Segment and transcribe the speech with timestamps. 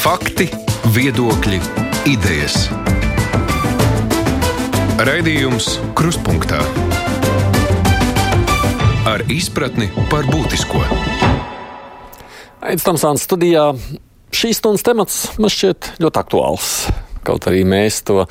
[0.00, 0.46] Fakti,
[0.96, 1.58] viedokļi,
[2.08, 2.54] idejas.
[5.04, 6.62] Raidījums Kruspunkta
[9.04, 10.80] ar izpratni par būtisko.
[12.64, 13.66] Aizsmeļamies Tamsānas studijā.
[14.32, 16.72] Šīs stundas temats man šķiet ļoti aktuāls.
[17.20, 18.22] Kaut arī mēs to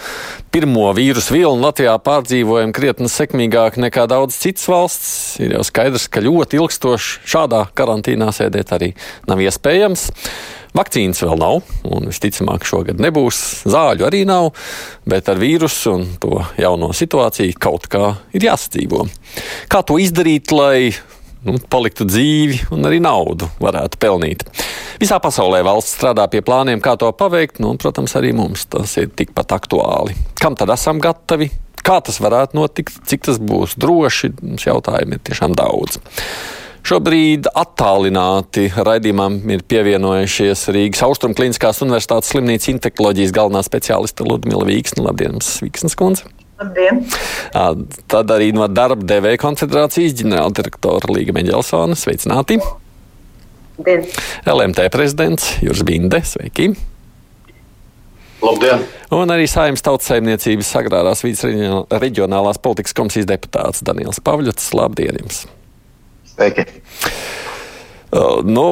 [0.50, 6.26] pirmo vīrusu vilnu Latvijā pārdzīvojam krietni sekmīgāk nekā daudz citas valsts, ir jau skaidrs, ka
[6.26, 8.96] ļoti ilgstoši šādā karantīnā sēdēt arī
[9.30, 10.10] nav iespējams.
[10.78, 13.40] Vakcīnas vēl nav, un visticamāk, šogad nebūs.
[13.70, 14.52] Zāļu arī nav,
[15.10, 19.06] bet ar vīrusu un to jauno situāciju kaut kā ir jāsadzīvo.
[19.72, 20.92] Kā to izdarīt, lai
[21.48, 24.46] nu, paliktu dzīvi un arī naudu varētu pelnīt.
[25.02, 28.98] Visā pasaulē valsts strādā pie plāniem, kā to paveikt, nu, un, protams, arī mums tas
[29.02, 30.18] ir tikpat aktuāli.
[30.42, 31.50] Kam tad esam gatavi?
[31.80, 34.34] Kā tas varētu notikt, cik tas būs droši?
[34.44, 36.02] Mums jautājumi ir tiešām daudz.
[36.88, 45.04] Šobrīd attālināti raidījumam ir pievienojušies Rīgas Austrumkliniskās Universitātes slimnīcas infektuoloģijas galvenā speciāliste Ludmila Vīksna.
[45.10, 46.30] Labdien, Vīksnes kundze!
[46.60, 47.04] Labdien!
[48.12, 52.00] Tad arī no darba devēja konfederācijas ģenerāldirektora Līga Meģelsona.
[52.00, 52.58] Sveicināti!
[53.78, 54.08] Labdien.
[54.50, 56.24] LMT prezidents Juris Binde.
[56.26, 56.72] Sveiki!
[58.40, 58.88] Labdien!
[59.14, 61.46] Un arī Saimnes tautsaimniecības agrārās vidas
[62.02, 64.74] reģionālās politikas komisijas deputāts Daniels Pavļots.
[64.80, 65.46] Labdien jums!
[66.40, 66.64] Sveiki!
[68.16, 68.66] Uh, nu,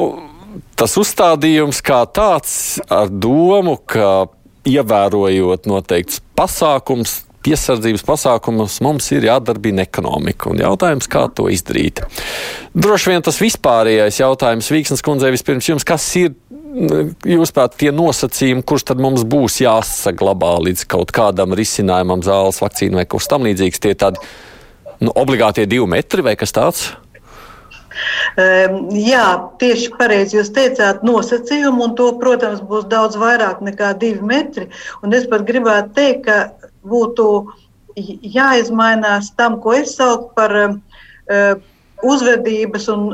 [0.72, 2.52] tas uzstādījums kā tāds
[2.88, 4.30] ar domu, ka
[4.68, 10.48] ievērojot noteikts pasākums, piesardzības pasākumus mums ir jādarbina ekonomika.
[10.48, 12.00] Un jautājums, kā to izdarīt?
[12.72, 16.32] Droši vien tas vispārējais jautājums Vīksnes kundzei vispirms jums, kas ir,
[17.28, 23.04] jūsuprāt, tie nosacījumi, kurš tad mums būs jāsaglabā līdz kaut kādam risinājumam, zāles, vakcīnu vai
[23.04, 23.84] kaut kas tam līdzīgs?
[23.84, 24.24] Tie tādi
[25.04, 26.88] nu, obligātie divi metri vai kas tāds?
[28.38, 29.24] Um, jā,
[29.60, 34.68] tieši pareizi jūs teicāt, nosacījumu, un to, protams, būs daudz vairāk nekā divi metri.
[35.02, 37.28] Un es pat gribētu teikt, ka būtu
[37.98, 41.58] jāizmainās tam, ko es saucu par uh,
[42.06, 43.08] uzvedības un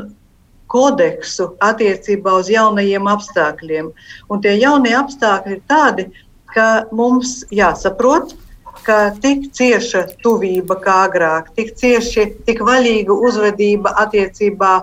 [0.71, 3.91] kodeksu attiecībā uz jaunajiem apstākļiem.
[4.29, 6.07] Un tie jaunie apstākļi ir tādi,
[6.55, 8.33] ka mums jāsaprot,
[8.85, 14.73] ka tik cieša tuvība kā agrāk, tik cieši, tik vaļīga uzvedība attiecībā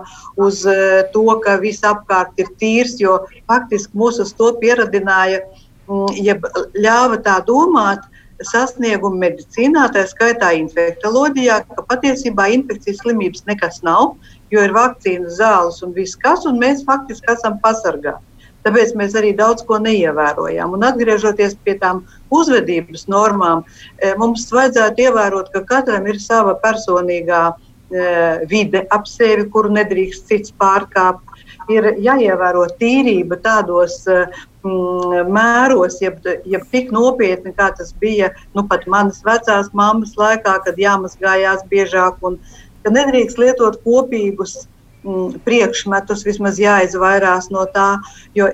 [0.45, 3.21] uz uh, to, ka viss apkārt ir tīrs, jo
[3.51, 5.43] faktiski mūs uz to pieradināja,
[5.87, 8.03] um, jeb ļāva tā domāt,
[8.43, 14.15] sasniegumu medicīnā, tā skaitā infektuoloģijā, ka patiesībā infekcijas slimības nekas nav,
[14.51, 18.32] jo ir vakcīnas, zāles un viss kas, un mēs faktiski esam pasargāti.
[18.63, 20.75] Tāpēc mēs arī daudz ko neievērojam.
[20.77, 22.03] Un atgriežoties pie tām
[22.33, 23.65] uzvedības normām,
[23.99, 28.07] e, mums vajadzētu ievērot, ka katram ir sava personīgā e,
[28.51, 31.29] vide ap sevi, kuru nedrīkst cits pārkāpt.
[31.71, 38.87] Ir jāievēro tīrība tādos mm, mēros, jeb, jeb tik nopietni, kā tas bija nu, pat
[38.91, 42.39] manas vecās mammas laikā, kad jāmazgājās biežāk un
[42.83, 44.65] ka nedrīkst lietot kopīgus
[45.03, 47.97] mm, priekšmetus, vismaz jāizvairās no tā.
[48.35, 48.49] Jo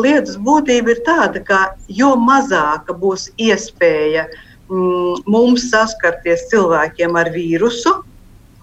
[0.00, 4.26] lietas būtība ir tāda, ka jo mazāka būs iespēja
[4.70, 7.98] mm, mums saskarties cilvēkiem ar vīrusu,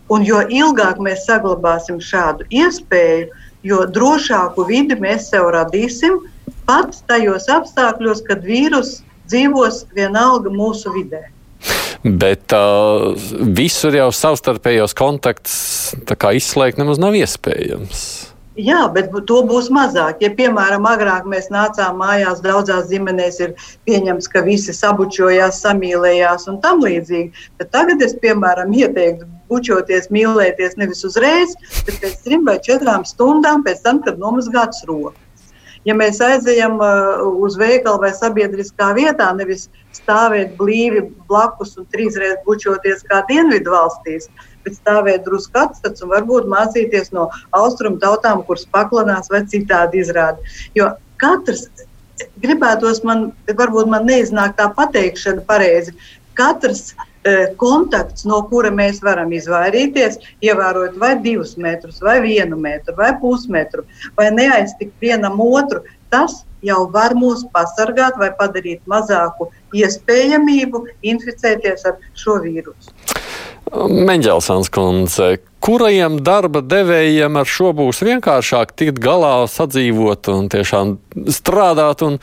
[0.10, 3.30] un jo ilgāk mēs saglabāsim šādu iespēju,
[3.64, 6.22] jo drošāku vidi mēs sev radīsim,
[6.66, 11.28] pat tajos apstākļos, kad vīrus dzīvos vienalga mūsu vidē.
[12.04, 13.12] Bet uh,
[13.60, 15.56] visur jau savstarpējos kontaktus
[16.40, 18.04] izslēgt nemaz nav iespējams.
[18.60, 20.20] Jā, bet to būs mazāk.
[20.24, 23.54] Ja, piemēram, agrāk mēs nācām mājās, daudzās ģimenēs ir
[23.88, 27.48] pieņemts, ka visi sabučojās, samīlējās un tam līdzīgi.
[27.60, 31.56] Bet tagad es, piemēram, ieteiktu bučoties, mīlēties nevis uzreiz,
[31.86, 35.29] bet pēc trim vai četrām stundām pēc tam, kad nomazgāts rokas.
[35.88, 42.40] Ja mēs aizejam uh, uz veikalu vai sabiedriskā vietā, nevis stāvēt blīvi blakus un trīsreiz
[42.46, 44.28] bučoties kā dienvidu valstīs,
[44.66, 50.44] bet stāvēt drusku atstats un varbūt mācīties no austrumu tautām, kuras paklanās vai citādi izrāda.
[50.76, 50.92] Jo
[51.22, 51.70] katrs
[52.44, 55.96] gribētos man, varbūt man neiznāk tā pateikšana pareizi,
[56.36, 57.09] katrs E,
[57.60, 63.84] kontakts, no kura mēs varam izvairīties, ievērojot vai divus metrus, vai vienu metru, vai pusmetru,
[64.18, 72.00] vai neaiztikt vienam otru, tas jau var mūs pasargāt vai padarīt mazāku iespējamību inficēties ar
[72.18, 72.96] šo vīrusu.
[73.70, 80.98] Meņģelsons kundze, kurajiem darba devējiem ar šo būs vienkāršāk tikt galā, sadzīvot un tiešām
[81.30, 82.18] strādāt, un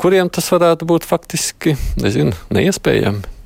[0.00, 3.39] kuriem tas varētu būt faktiski nezinu, neiespējami?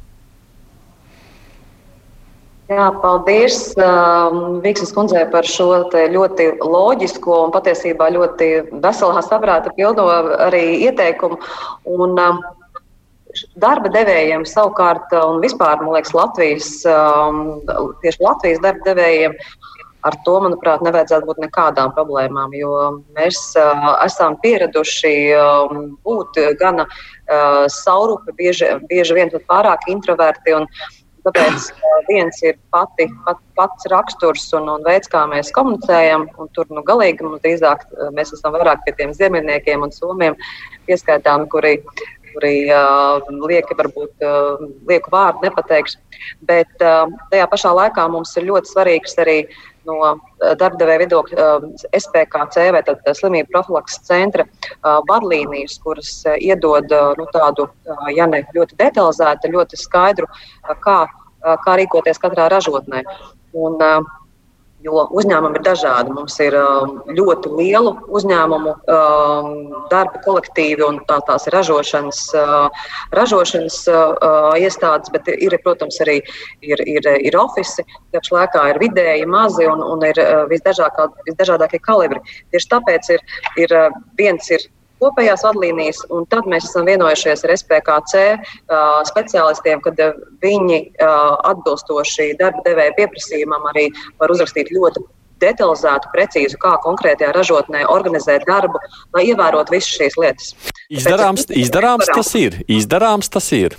[2.64, 8.48] Jā, paldies um, Vīksnes kundzei par šo ļoti loģisko un patiesībā ļoti
[8.80, 10.06] veselā saprāta pilno
[10.46, 11.36] arī ieteikumu.
[11.84, 12.40] Un, um,
[13.60, 17.60] darba devējiem savukārt, un vispār, man liekas, Latvijas, um,
[18.00, 19.36] tieši Latvijas darba devējiem,
[20.08, 22.74] ar to, manuprāt, nevajadzētu būt nekādām problēmām, jo
[23.12, 25.78] mēs uh, esam pieraduši uh,
[26.08, 30.56] būt gana uh, saurupi, bieži, bieži vien pat pārāk introverti.
[30.56, 30.68] Un,
[31.24, 31.68] Tāpēc
[32.08, 36.26] viens ir pati, pat, pats raksturs un, un veids, kā mēs komunicējam.
[36.56, 37.86] Tur nu, galīgi mums drīzāk
[38.16, 40.36] mēs esam vairāk pie tiem ziemeļniekiem un somiem
[40.88, 41.78] pieskaitām, kuri,
[42.34, 46.02] kuri uh, lieki, varbūt uh, lieku vārdu nepateikšu.
[46.44, 49.38] Bet uh, tajā pašā laikā mums ir ļoti svarīgs arī
[49.88, 49.98] no
[50.60, 51.48] darbdevēja viedokļa
[51.98, 52.82] SPKC vai
[53.16, 54.46] slimību profilaks centra
[55.08, 57.68] vadlīnijas, kuras iedod nu, tādu,
[58.16, 60.28] ja ne ļoti detalizētu, ļoti skaidru,
[60.84, 60.98] kā,
[61.64, 63.04] kā rīkoties katrā ražotnē.
[63.54, 64.23] Un, uh,
[64.84, 66.12] Jo uzņēmumi ir dažādi.
[66.12, 69.48] Mums ir um, ļoti lielu uzņēmumu um,
[69.88, 72.84] darba kolektīvi, un tā, tās ir ražošanas, uh,
[73.16, 76.18] ražošanas uh, iestādes, bet ir, protams, arī
[76.60, 82.20] ir, ir, ir ofici, kas laikā ir vidēji, mazi un, un ir uh, visdažādākie kalibri.
[82.52, 83.24] Tieši tāpēc ir,
[83.64, 83.76] ir
[84.20, 84.68] viens ir
[85.04, 88.22] kopējās vadlīnijas, un tad mēs esam vienojušies ar SPKC
[89.12, 90.00] speciālistiem, kad
[90.44, 90.80] viņi
[91.52, 93.90] atbilstoši darba devēja pieprasījumam arī
[94.22, 95.04] var uzrakstīt ļoti
[95.42, 98.80] detalizētu, precīzu, kā konkrētajā ražotnē organizēt darbu,
[99.16, 100.54] lai ievērotu visas šīs lietas.
[100.88, 102.62] Izdarāms, izdarāms tas ir.
[102.70, 103.76] Izdarāms tas ir.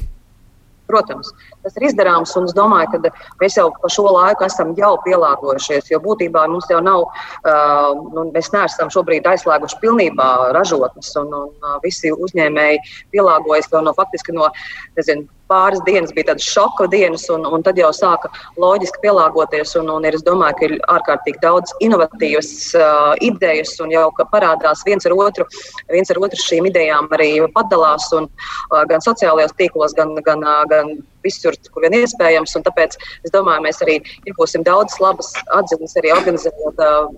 [0.90, 1.32] Protams,
[1.66, 3.12] tas ir izdarāms, un es domāju, ka
[3.42, 5.90] mēs jau pa šo laiku esam jau pielāgojušies.
[5.92, 11.80] Jo būtībā mums jau nav, uh, nu, mēs neesam šobrīd aizslēguši pilnībā ražotnes, un, un
[11.86, 12.84] visi uzņēmēji
[13.16, 14.52] pielāgojas jau no faktiski no
[15.00, 18.32] nezinu, pāris dienas bija tādas šoka dienas, un, un tad jau sāka
[18.62, 19.76] loģiski pielāgoties.
[19.80, 24.86] Un, un ir, es domāju, ka ir ārkārtīgi daudz inovatīvas uh, idejas, un jau parādās
[24.88, 25.48] viens ar otru,
[25.94, 28.30] viens ar otru šīm idejām arī padalās, un,
[28.72, 32.56] uh, gan sociālajos tīklos, gan, gan, uh, gan visur, kur vien iespējams.
[32.66, 32.95] Tāpēc
[33.25, 33.98] es domāju, mēs arī
[34.30, 37.10] iegūsim daudz labas atziņas, arī organizējot uh,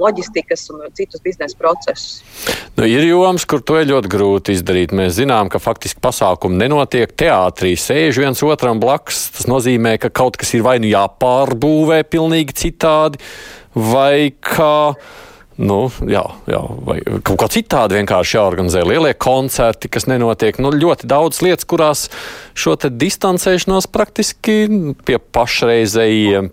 [0.00, 2.20] loģistikas un citus biznesa procesus.
[2.76, 4.94] Nu, ir joms, kur to ir ļoti grūti izdarīt.
[4.96, 9.28] Mēs zinām, ka faktiski pasākumi nenotiek teātrī, sēž viens otram blakus.
[9.36, 13.20] Tas nozīmē, ka kaut kas ir vai nu jāpārbūvē pilnīgi citādi,
[13.74, 14.94] vai kā.
[14.96, 15.28] Ka
[15.60, 20.56] Nu, jā, jā, vai kaut kā citādi vienkārši jāorganizē lielie koncerti, kas nenotiek.
[20.62, 22.06] Nu, ļoti daudz lietas, kurās
[22.56, 24.62] šo distancēšanos praktiski
[25.04, 26.48] pie pašreizējiem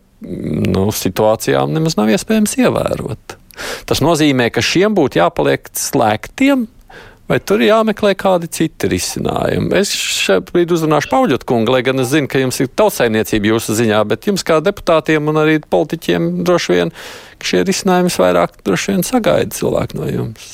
[0.73, 3.37] nu, situācijām nemaz nav iespējams ievērot.
[3.89, 6.67] Tas nozīmē, ka šiem būtu jāpaliek slēgtiem
[7.27, 9.73] Vai tur ir jāmeklē kādi citi risinājumi?
[9.75, 13.99] Es šobrīd uzrunāšu Pauļot kungu, lai gan es zinu, ka jums ir tautsainiecība jūsu ziņā,
[14.07, 16.93] bet jums kā deputātiem un arī politiķiem droši vien
[17.43, 20.53] šie risinājumi vairāk droši vien sagaida cilvēku no jums.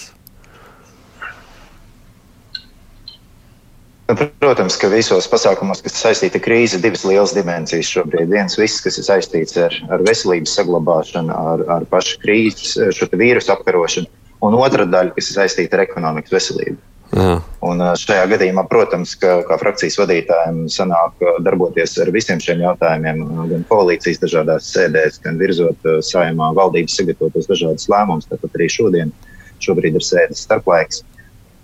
[4.09, 8.33] Nu, protams, ka visos pasākumos, kas saistīti ar krīzi, ir divas lielas dimensijas šobrīd.
[8.33, 13.53] Viens, viss, kas ir saistīts ar, ar veselības saglabāšanu, ar, ar pašu krīzes, šo vīrusu
[13.53, 14.09] apkarošanu
[14.43, 16.79] un otra daļa, kas ir saistīta ar ekonomikas veselību.
[17.13, 17.35] Jā.
[17.61, 23.65] Un šajā gadījumā, protams, ka kā frakcijas vadītājiem sanāk darboties ar visiem šiem jautājumiem, gan
[23.69, 28.25] koalīcijas dažādās sēdēs, gan virzot saimā valdības sagatavotos dažādas lēmumus.
[28.31, 29.13] Tāpat arī šodien
[29.61, 31.03] šobrīd ir sēdes starplaiks.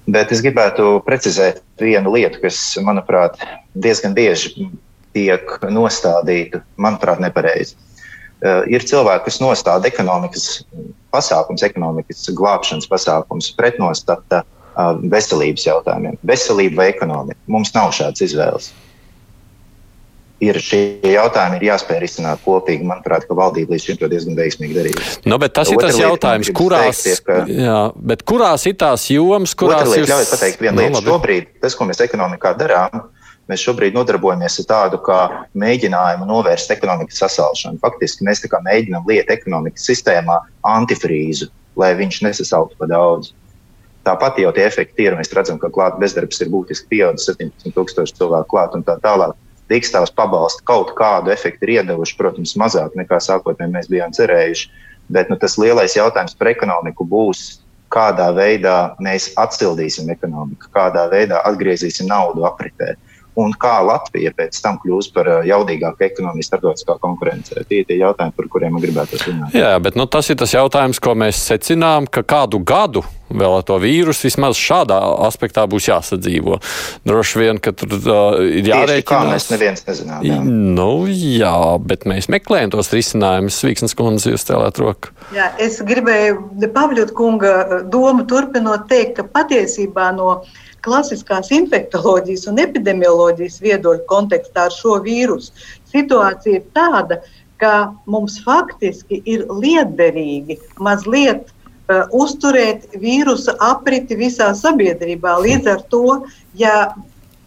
[0.10, 3.42] Bet es gribētu precizēt vienu lietu, kas, manuprāt,
[3.74, 4.70] diezgan bieži
[5.18, 7.75] tiek nostādīta, manuprāt, nepareizi.
[8.70, 10.62] Ir cilvēki, kas nostāda ekonomikas
[11.13, 16.20] pasākums, ekonomikas glābšanas pasākums pretnostata uh, veselības jautājumiem.
[16.28, 17.39] Veselība vai ekonomika?
[17.51, 18.72] Mums nav šādas izvēles.
[20.39, 22.86] Ir šie jautājumi, ir jāspēj risināt kopīgi.
[22.88, 25.18] Manuprāt, ka valdība līdz šim to diezgan veiksmīgi darījusi.
[25.25, 27.80] No, nu, bet tas Otra ir tas lieta, jautājums, kurās, teikties, ka, jā,
[28.32, 30.08] kurās ir tās jomas, kurās ir.
[30.08, 31.12] Ļaujiet pateikt vienu no, nu, lietu.
[31.12, 33.10] Šobrīd tas, ko mēs ekonomikā darām,
[33.50, 35.20] Mēs šobrīd nodarbojamies ar tādu kā
[35.58, 37.82] mēģinājumu novērst ekonomikas sasalšanu.
[37.82, 40.36] Faktiski mēs mēģinām lietot ekonomikas sistēmā
[40.70, 43.34] antifrīzu, lai viņš nesasaltu pa daudz.
[44.06, 45.18] Tāpat jau tie efekti ir.
[45.18, 49.34] Mēs redzam, ka klāta bezdarbs ir būtiski pieaudzis, 17,000 cilvēku klāt un tā tālāk.
[49.70, 54.70] Dīkstāvs pabalsti kaut kādu efektu ir iedevuši, protams, mazāk nekā sākotnēji mēs bijām cerējuši.
[55.10, 61.41] Bet nu, tas lielais jautājums par ekonomiku būs, kādā veidā mēs atsildīsim ekonomiku, kādā veidā
[61.50, 62.94] atgriezīsim naudu apritē
[63.39, 67.63] un kā Latvija pēc tam kļūs par uh, jaudīgāku ekonomiju starptautiskā konkurencē.
[67.69, 69.55] Tie ir tie jautājumi, par kuriem gribētu runāt.
[69.58, 73.65] Jā, bet nu, tas ir tas jautājums, ko mēs secinām, ka kādu gadu vēl ar
[73.65, 74.25] to vīrusu.
[74.27, 76.60] Vismaz šādā aspektā būs jāsadzīvo.
[77.08, 79.10] Droši vien, ka tur uh, ir jārēķinās.
[79.10, 80.24] Kā mēs neviens nezinām.
[80.25, 80.39] Jā.
[80.46, 81.55] Nu, jā,
[81.86, 83.62] bet mēs meklējam tos risinājumus.
[83.69, 85.13] Vīksnes kundze, jūs cēlāt roku.
[85.36, 87.53] Jā, es gribēju Pavļot kunga
[87.91, 90.39] domu turpinot teikt, ka patiesībā no
[90.86, 95.53] klasiskās infektuoloģijas un epidemioloģijas viedokļa kontekstā ar šo vīrusu
[95.91, 97.19] situācija ir tāda,
[97.59, 105.36] ka mums faktiski ir liederīgi mazliet uh, uzturēt vīrusa apriti visā sabiedrībā.
[105.43, 106.03] Līdz ar to,
[106.55, 106.75] ja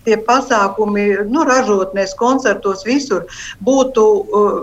[0.04, 3.24] tie pasākumi, nu, ražotnēs, koncertos, visur
[3.64, 4.62] būtu, uh,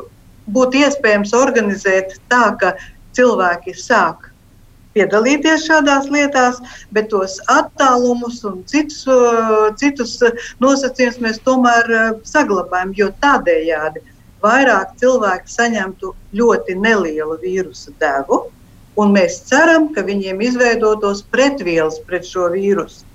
[0.53, 2.75] būtu iespējams organizēt tā, ka
[3.17, 4.28] cilvēki sāk
[4.99, 6.59] piedalīties šādās lietās,
[6.91, 9.05] bet tos attālumus un citus,
[9.79, 10.17] citus
[10.59, 11.91] nosacījumus mēs tomēr
[12.27, 14.03] saglabājam, jo tādējādi
[14.43, 18.45] vairāk cilvēki saņemtu ļoti nelielu vīrusu devu,
[18.99, 23.05] un mēs ceram, ka viņiem izveidotos pretvielas pret šo vīrusu.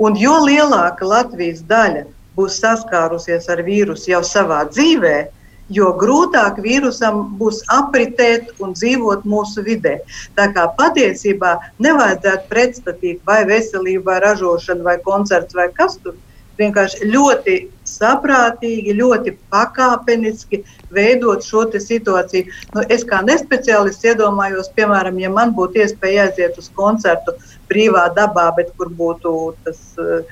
[0.00, 2.04] Un jo lielāka Latvijas daļa
[2.36, 5.32] būs saskārusies ar vīrusu jau savā dzīvēm,
[5.72, 9.98] jo grūtāk vīrusam būs apritēt un dzīvot mūsu vidē.
[10.38, 16.14] Tā kā patiesībā nevajadzētu pretstatīt vai veselību, vai ražošanu, vai koncertu, vai kas tur.
[16.56, 17.56] Vienkārši ļoti
[17.96, 20.62] saprātīgi, ļoti pakāpeniski
[20.94, 22.52] veidot šo situāciju.
[22.76, 27.34] Nu, es kā nespeciālists iedomājos, piemēram, ja man būtu iespēja aiziet uz koncertu
[27.70, 29.34] brīvā dabā, bet kur būtu
[29.66, 30.22] tas uh,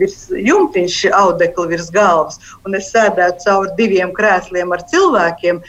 [0.00, 5.62] virs jumtiņš, audekli virs galvas, un es sēdētu caur diviem krēsliem ar cilvēkiem.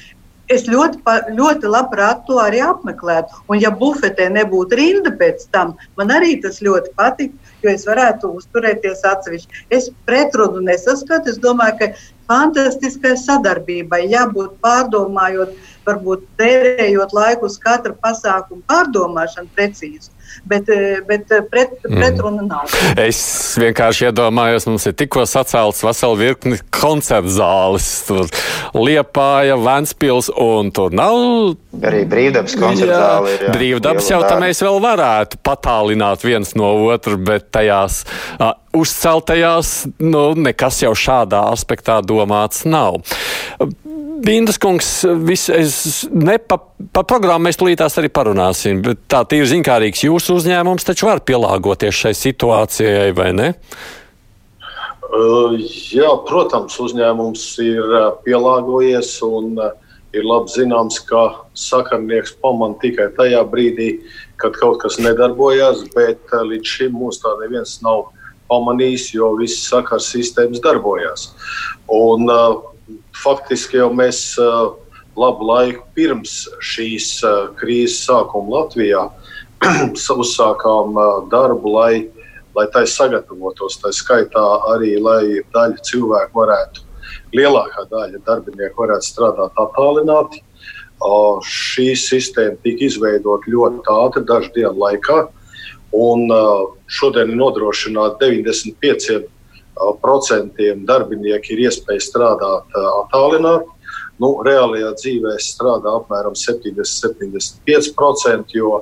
[0.48, 1.02] Es ļoti,
[1.36, 3.44] ļoti labprāt to arī apmeklētu.
[3.52, 8.32] Un, ja bufetē nebūtu rinda pēc tam, man arī tas ļoti patīk, jo es varētu
[8.40, 9.64] uzturēties atsevišķi.
[9.78, 11.34] Es pretrunu nesaskatu.
[11.34, 11.90] Es domāju, ka
[12.32, 15.56] fantastiskai sadarbībai jābūt pārdomājot,
[15.88, 20.12] varbūt tērējot laiku uz katra pasākuma pārdomāšanu precīzi
[20.46, 21.98] bet, eh, bet eh, pret, mm.
[21.98, 22.76] pretruna nav.
[23.00, 23.20] Es
[23.60, 27.88] vienkārši iedomājos, mums ir tikko sacelts vesela virkni koncertu zāles.
[28.08, 28.30] Tur
[28.78, 31.56] Liepāja, Ventspils un tur nav.
[31.88, 33.48] Arī brīvdabas koncertu zāle ir.
[33.48, 38.04] Jā, brīvdabas jau tā mēs vēl varētu patālināt viens no otru, bet tajās
[38.40, 43.02] uh, uzceltajās nu, nekas jau šādā aspektā domāts nav.
[44.24, 44.90] Bindas kungs,
[45.28, 46.58] vis, es, ne, pa,
[46.94, 52.00] pa programmu mēs tulītās arī parunāsim, bet tā ir zinkārīgs jūsu uzņēmums, taču var pielāgoties
[52.02, 53.52] šai situācijai, vai ne?
[55.08, 55.54] Uh,
[55.94, 59.70] jā, protams, uzņēmums ir uh, pielāgojies un uh,
[60.18, 61.24] ir labi zināms, ka
[61.58, 63.92] sakarnieks pamana tikai tajā brīdī,
[64.42, 68.10] kad kaut kas nedarbojās, bet uh, līdz šim mums tā neviens nav
[68.52, 71.30] pamanījis, jo visas sakars sistēmas darbojās.
[71.94, 72.77] Un, uh,
[73.24, 74.76] faktiski jau mēs uh,
[75.18, 79.04] labu laiku pirms šīs uh, krīzes sākuma Latvijā
[80.24, 81.94] uzsākām uh, darbu, lai,
[82.58, 83.80] lai tai sagatavotos.
[83.84, 84.44] Tā skaitā
[84.74, 86.86] arī, lai daļa cilvēku varētu,
[87.38, 90.44] lielākā daļa darbinieku varētu strādāt attālināti.
[91.46, 95.18] Šī sistēma tika izveidota ļoti ātri, dažu dienu laikā.
[95.94, 96.26] Un
[96.90, 99.37] šodien ir nodrošināta 95%
[100.02, 103.70] procentiem darbinieki ir iespēja strādāt attālināti.
[104.18, 108.80] Nu, reālajā dzīvē strādā apmēram 70-75%, jo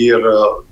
[0.00, 0.22] ir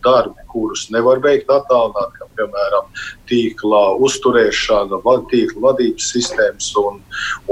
[0.04, 2.86] darbi, kurus nevar veikt attālināti, kā piemēram
[3.28, 4.96] tīkla uzturēšana,
[5.32, 6.94] tīkla vadības sistēmas un,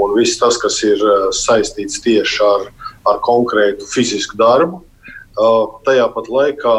[0.01, 0.99] un viss tas, kas ir
[1.37, 2.61] saistīts tieši ar,
[3.13, 4.77] ar konkrētu fizisku darbu.
[5.85, 6.77] Tajā pat laikā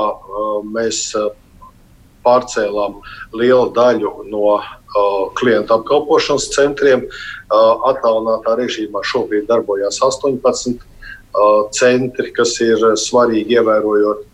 [0.74, 0.98] mēs
[2.26, 2.92] pārcēlām
[3.36, 4.56] lielu daļu no
[5.38, 7.06] klientu apkalpošanas centriem.
[7.50, 10.80] Attālinātā režīmā šobrīd darbojas 18
[11.76, 14.24] centri, kas ir svarīgi ievērojot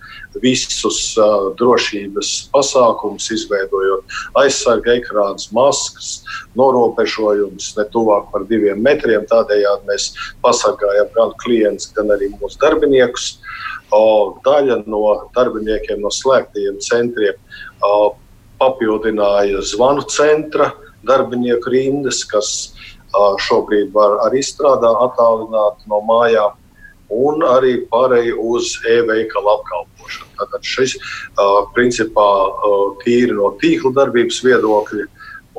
[0.41, 6.23] visus uh, drošības pasākumus, izveidojot aizsarga ekrānus, maskas,
[6.59, 9.27] norobežojumus ne tuvāk par diviem metriem.
[9.29, 10.13] Tādējādi mēs
[10.45, 13.37] pasargājam gan klientus, gan arī mūsu darbiniekus.
[13.93, 15.03] O, daļa no
[15.37, 17.37] darbiniekiem no slēgtajiem centriem
[17.85, 18.15] o,
[18.63, 20.71] papildināja zvanu centra
[21.03, 22.73] darbinieku rindas, kas
[23.45, 26.55] šobrīd var arī strādāt attālināti no mājām,
[27.13, 30.31] un arī pārēj uz e-veikala apkalpošanu.
[30.39, 30.95] Tātad šis
[31.75, 32.29] principā
[33.03, 35.09] tīri no tīkla darbības viedokļa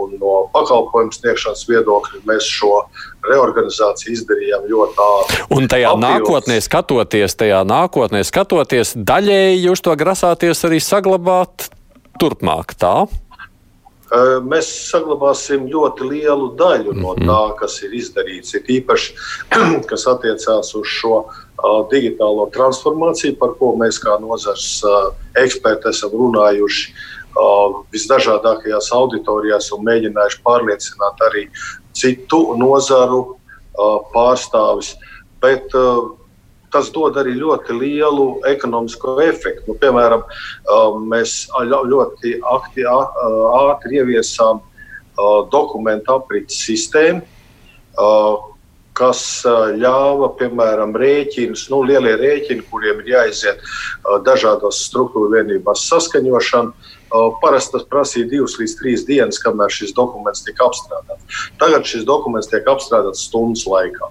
[0.02, 2.72] un no pakalpojumu sniegšanas viedokļa mēs šo
[3.30, 5.44] reorganizāciju izdarījām ļoti ātri.
[5.54, 6.06] Un tajā Apjūts.
[6.08, 11.70] nākotnē skatoties, tajā nākotnē skatoties, daļēji jūs to grasāties arī saglabāt
[12.24, 12.96] turpmāk tā?
[14.46, 17.30] mēs saglabāsim ļoti lielu daļu no mhm.
[17.30, 18.53] tā, kas ir izdarīts.
[18.53, 19.15] Ir īpaši,
[19.89, 21.24] kas attiecās uz šo
[21.92, 24.84] digitālo transformāciju, par ko mēs kā nozars
[25.39, 26.94] eksperti esam runājuši
[27.94, 31.48] visdažādākajās auditorijās un mēģinājuši pārliecināt arī
[31.96, 33.39] citu nozaru
[34.13, 34.94] pārstāvis.
[35.42, 35.74] Bet
[36.74, 39.68] tas dod arī ļoti lielu ekonomisko efektu.
[39.70, 40.25] Nu, piemēram,
[41.13, 44.63] mēs ļoti akti, ātri ieviesām
[45.53, 47.22] dokumentu aprits sistēmu,
[48.98, 49.22] kas
[49.77, 53.62] ļāva, piemēram, rēķinus, nu, lielie rēķini, kuriem ir jāiziet
[54.25, 56.92] dažādos struktūra vienībās saskaņošana.
[57.42, 61.42] Parasti tas prasīja divas līdz trīs dienas, kamēr šis dokuments tika apstrādāts.
[61.62, 64.10] Tagad šis dokuments tiek apstrādāts stundas laikā.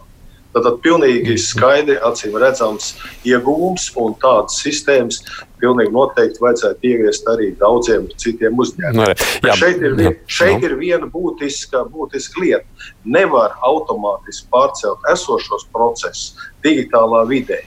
[0.52, 2.92] Tad pilnīgi skaidri, acīm redzams,
[3.24, 5.22] iegūms un tādas sistēmas
[5.62, 9.16] pilnīgi noteikti vajadzētu ieviest arī daudziem citiem uzņēmumiem.
[9.46, 10.68] No, šeit ir, jā, šeit no.
[10.68, 12.88] ir viena būtiska, būtiska lieta.
[13.04, 17.62] Nevar automātiski pārcelt esošos procesus digitālā vidē.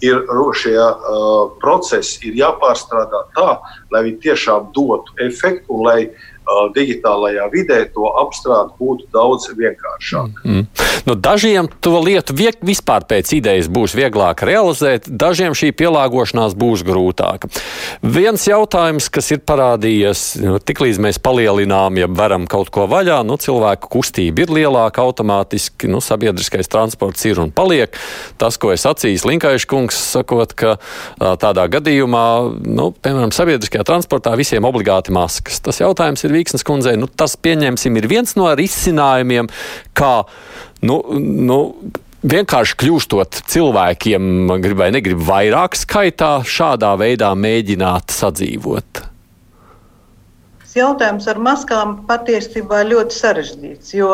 [0.00, 0.22] Ir
[0.56, 3.50] šie uh, procesi ir jāpārstrādā tā,
[3.92, 6.30] lai viņi tiešām dotu efektu un lai uh,
[6.74, 10.44] digitālajā vidē to apstrāde būtu daudz vienkāršāka.
[10.44, 10.66] Mm.
[11.08, 17.50] Nu, dažiem to lietu vispār pēc idejas būs vieglāk realizēt, dažiem šī pielāgošanās būs grūtāka.
[18.02, 23.38] Viens jautājums, kas ir parādījies, nu, tiklīdz mēs palielinām, ja varam kaut ko vaļā, nu,
[23.40, 27.96] cilvēku kustība ir lielāka automātiski, nu, sabiedriskais transports ir un paliek.
[28.40, 30.76] Tas, ko es acīs Linkaiša kungs, sakot, ka
[31.40, 32.26] tādā gadījumā,
[32.66, 35.62] nu, piemēram, sabiedriskajā transportā visiem obligāti maskas.
[35.64, 39.50] Tas jautājums ir Vīksnes kundzei, nu, tas pieņemsim ir viens no risinājumiem,
[39.96, 40.14] kā,
[40.82, 41.60] nu, nu,
[42.20, 49.06] vienkārši kļūstot cilvēkiem, grib vai negrib vairāk skaitā, šādā veidā mēģināt sadzīvot?
[50.70, 54.12] Jautājums ar maskām patiesībā ļoti sarežģīts, jo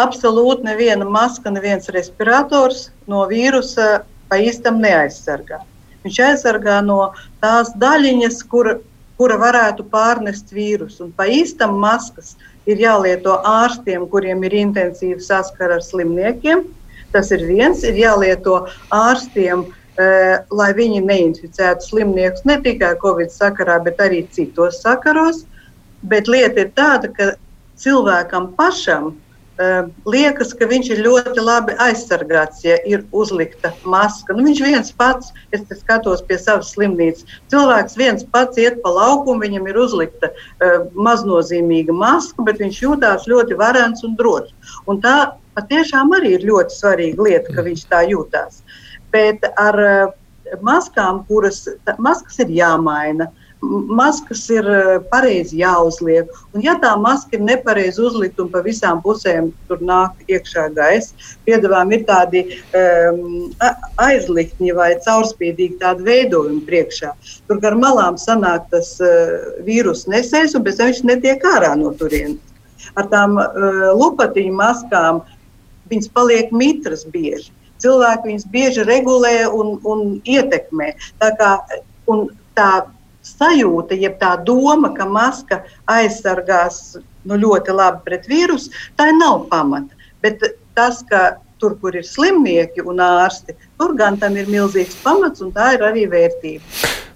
[0.00, 5.62] absolūti neviena maska, neviens respirators no vīrusa pa īstam neaizsargā.
[6.04, 8.74] Viņš aizsargā no tās daļiņas, kur
[9.18, 11.06] kura varētu pārnest vīrusu.
[11.06, 12.34] Un pa īstam maskas
[12.66, 16.64] ir jālieto ārstiem, kuriem ir intensīva saskara ar slimniekiem.
[17.14, 19.66] Tas ir viens, ir jālieto ārstiem,
[19.98, 25.44] eh, lai viņi neinficētu slimniekus ne tikai Covid sakarā, bet arī citos sakaros.
[26.02, 27.34] Bet lieta ir tāda, ka
[27.78, 29.14] cilvēkam pašam
[30.04, 34.34] liekas, ka viņš ir ļoti labi aizsargāts, ja ir uzlikta maska.
[34.34, 39.40] Nu, viņš viens pats, es skatos pie savas slimnīcas, cilvēks viens pats iet pa laukumu,
[39.44, 44.54] viņam ir uzlikta uh, maznozīmīga maska, bet viņš jūtās ļoti varants un drošs.
[44.90, 48.64] Un tā patiešām arī ir ļoti svarīga lieta, ka viņš tā jūtās.
[49.14, 50.12] Bet ar uh,
[50.66, 51.62] maskām, kuras
[52.02, 53.43] maskas ir jāmaina, uh,
[53.88, 56.30] maskas ir eh, pareizi jāuzliek.
[56.52, 61.14] Un, ja tā maska ir nepareizi uzlikta un pa visām pusēm tur nāk iekšā gaisa,
[61.48, 62.42] piedāvājumi ir tādi
[62.78, 63.50] um,
[64.02, 67.12] aizliktņi vai caurspīdīgi tādi veidojumi priekšā.
[67.48, 69.34] Tur gar malām sanāk tas uh,
[69.66, 72.40] vīrus nesējs un pēc tam viņš netiek ārā no turienes.
[72.98, 75.22] Ar tām uh, lupatiņu maskām
[75.90, 77.50] viņas paliek mitras bieži.
[77.82, 80.94] Cilvēki viņas bieži regulē un, un ietekmē.
[81.20, 81.56] Tā kā,
[82.08, 82.84] un tā
[83.24, 89.96] sajūta, jeb tā doma, ka maska aizsargās nu, ļoti labi pret vīrusu, tā nav pamata.
[90.24, 90.44] Bet
[90.76, 95.52] tas, ka tur, kur ir slimnieki un ārsti, tur gan tam ir milzīgs pamats un
[95.54, 96.64] tā ir arī vērtība.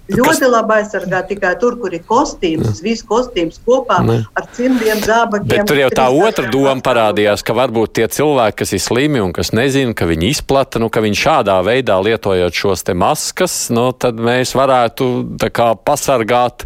[0.09, 0.51] Ļoti kas...
[0.51, 4.19] labi aizsargā tikai tur, kur ir kostīms, viss kostīms kopā ne.
[4.33, 5.49] ar cimdiem, zābakiem.
[5.51, 9.33] Bet tur jau tā otra doma parādījās, ka varbūt tie cilvēki, kas ir slimi un
[9.35, 13.89] kas nezina, ka viņi izplata, nu, ka viņi šādā veidā lietojot šos te maskas, nu,
[13.93, 15.11] tad mēs varētu
[15.53, 16.65] kā, pasargāt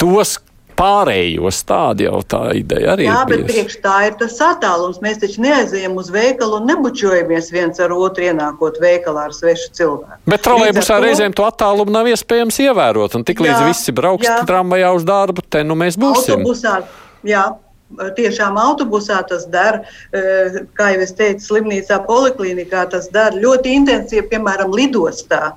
[0.00, 0.38] tos,
[0.78, 1.60] pārējos.
[1.68, 3.14] Tāda jau tā ideja arī Jā.
[3.16, 5.00] Jā, bet priekš tā ir tas attālums.
[5.04, 10.20] Mēs taču neaizējam uz veikalu un nebučojamies viens ar otru ienākot veikalā ar svešu cilvēku.
[10.30, 11.06] Bet trolēļbusā to...
[11.06, 13.16] reizēm to attālumu nav iespējams ievērot.
[13.18, 16.40] Un tik līdz visi brauks tramvajā uz darbu, te nu mēs būsim.
[16.40, 16.80] Autobusā,
[17.26, 17.48] jā.
[17.90, 19.80] Tiešām autobusā tas dara,
[20.14, 25.56] eh, kā jau es teicu, slimnīcā, poliklinikā tas dara ļoti intensīvi, piemēram, lidostā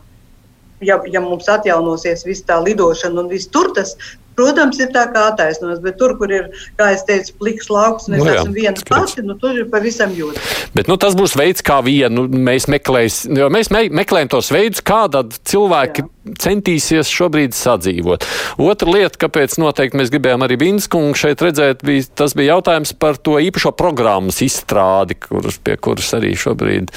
[0.86, 3.96] ja, ja mums atjaunosies viss tā lidošana un viss tur, tas
[4.40, 8.18] Protams, ir tā kā attaisnojums, bet tur, kur ir, kā es teicu, pliks lauks, es
[8.18, 10.66] nu, jā, esmu viena pati, nu, tur ir pavisam jūtas.
[10.78, 14.84] Bet nu, tas būs veids, kā vienu mēs meklēsim, jo mēs me meklējam tos veidus,
[14.86, 15.06] kā
[15.52, 16.13] cilvēki jā.
[16.24, 18.26] Centīsies šobrīd sadzīvot.
[18.64, 23.20] Otra lieta, kāpēc noteikti mēs gribējām arī Binskungu šeit redzēt, bija, tas bija jautājums par
[23.20, 26.94] to īpašo programmas izstrādi, kuras, pie kuras arī šobrīd,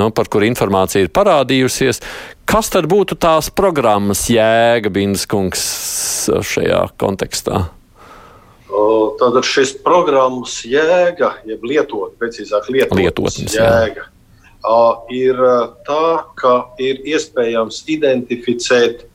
[0.00, 2.02] nu, par kur informācija ir parādījusies.
[2.50, 5.66] Kas tad būtu tās programmas jēga, Binskungs,
[6.26, 7.68] šajā kontekstā?
[9.20, 14.19] Tātad šis programmas jēga, jeb lietot, precīzāk lietotnes, lietotnes jēga, jā.
[15.10, 15.38] Ir
[15.86, 19.06] tā, ka ir iespējams identificēt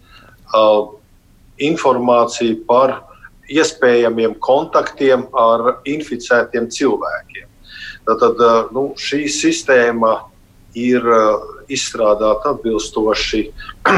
[1.62, 3.01] informāciju par
[3.49, 7.47] iespējamiem kontaktiem ar inficētiem cilvēkiem.
[8.05, 8.41] Tātad
[8.73, 10.17] nu, šī sistēma
[10.77, 11.05] ir
[11.71, 13.43] izstrādāta atbilstoši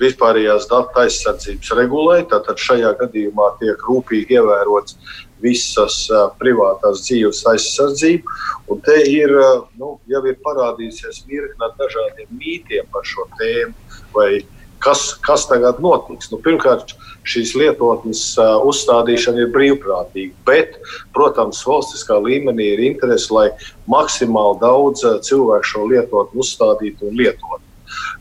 [0.00, 2.20] vispārējās datu aizsardzības regulē.
[2.30, 4.96] Tātad šajā gadījumā tiek rūpīgi ievērots
[5.42, 6.02] visas
[6.40, 8.38] privātās dzīves aizsardzība.
[8.70, 9.34] Un te ir,
[9.80, 13.74] nu, jau ir parādījusies virkne dažādiem mītiem par šo tēmu.
[14.80, 16.30] Kas, kas tagad notiks?
[16.32, 16.94] Nu, pirmkārt,
[17.28, 20.78] šīs lietotnes uh, uzstādīšana ir brīvprātīga, bet,
[21.16, 23.50] protams, valstiskā līmenī ir interese, lai
[23.92, 27.60] maksimāli daudz uh, cilvēku šo lietotni uzstādītu un lietotu.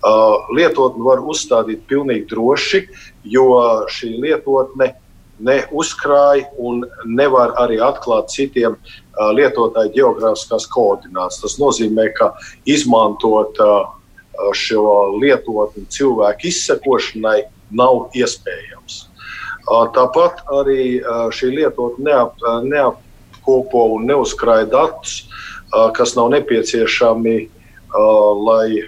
[0.04, 2.84] Uh, lietotni var uzstādīt pilnīgi droši,
[3.32, 3.48] jo
[3.96, 4.94] šī lietotne
[5.40, 11.42] neuzkrāj un nevar arī atklāt citiem uh, lietotāju geogrāfiskās koordinācijas.
[11.44, 12.34] Tas nozīmē, ka
[12.70, 13.88] izmantot uh,
[14.56, 17.44] šo lietotni cilvēku izsekošanai
[17.76, 19.06] nav iespējams.
[19.70, 21.04] Tāpat arī
[21.36, 25.28] šī lietotne neap, neapkopo un neuzkrāj datus,
[25.94, 27.36] kas nav nepieciešami,
[28.48, 28.88] lai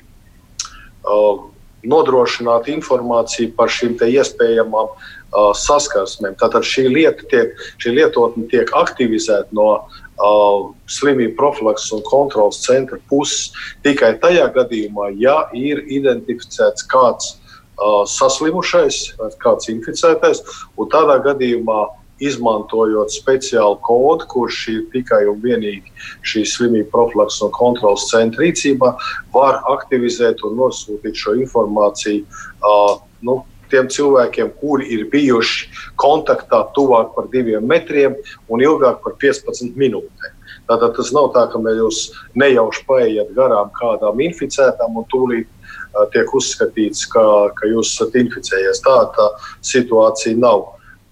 [1.85, 6.35] nodrošināt informāciju par šīm iespējamām uh, saskarsmēm.
[6.39, 12.99] Tātad šī, lieta tiek, šī lietotne tiek aktivizēta no uh, slimību profilakses un kontrolas centra
[13.09, 13.51] puses
[13.85, 19.01] tikai tajā gadījumā, ja ir identificēts kāds uh, saslimušais,
[19.43, 20.43] kāds inficētais,
[20.77, 21.87] un tādā gadījumā
[22.21, 25.89] izmantojot speciālu kodu, kurš ir tikai un vienīgi
[26.27, 28.91] šīs slimību profilakses un kontrolas centra rīcībā,
[29.33, 32.27] var aktivizēt un nosūtīt šo informāciju.
[32.61, 33.39] Uh, nu,
[33.71, 35.69] Tiem cilvēkiem, kuri ir bijuši
[36.01, 38.17] kontaktā tuvāk par diviem metriem
[38.51, 40.37] un ilgāk par 15 minūtēm.
[40.69, 42.01] Tātad tas nav tā, ka jūs
[42.37, 47.23] nejauši paiet garām kādām inficētām un tūlīt uh, tiek uzskatīts, ka,
[47.57, 48.83] ka jūs esat inficējies.
[48.85, 49.27] Tā tā
[49.67, 50.69] situācija nav.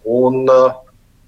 [0.08, 0.78] Un, uh,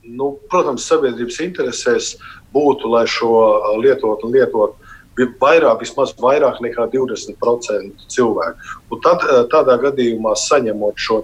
[0.04, 2.14] nu, protams, sabiedrības interesēs
[2.56, 3.34] būtu, lai šo
[3.82, 4.81] lietotu un lietotu
[5.18, 8.78] vairāk, vismaz vairāk nekā 20% cilvēku.
[8.92, 11.22] Un tad, tādā gadījumā, saņemot šo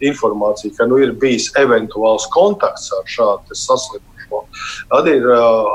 [0.00, 4.42] informāciju, ka nu, ir bijis eventuāls kontakts ar šādu saslimušo,
[4.90, 5.24] tad ir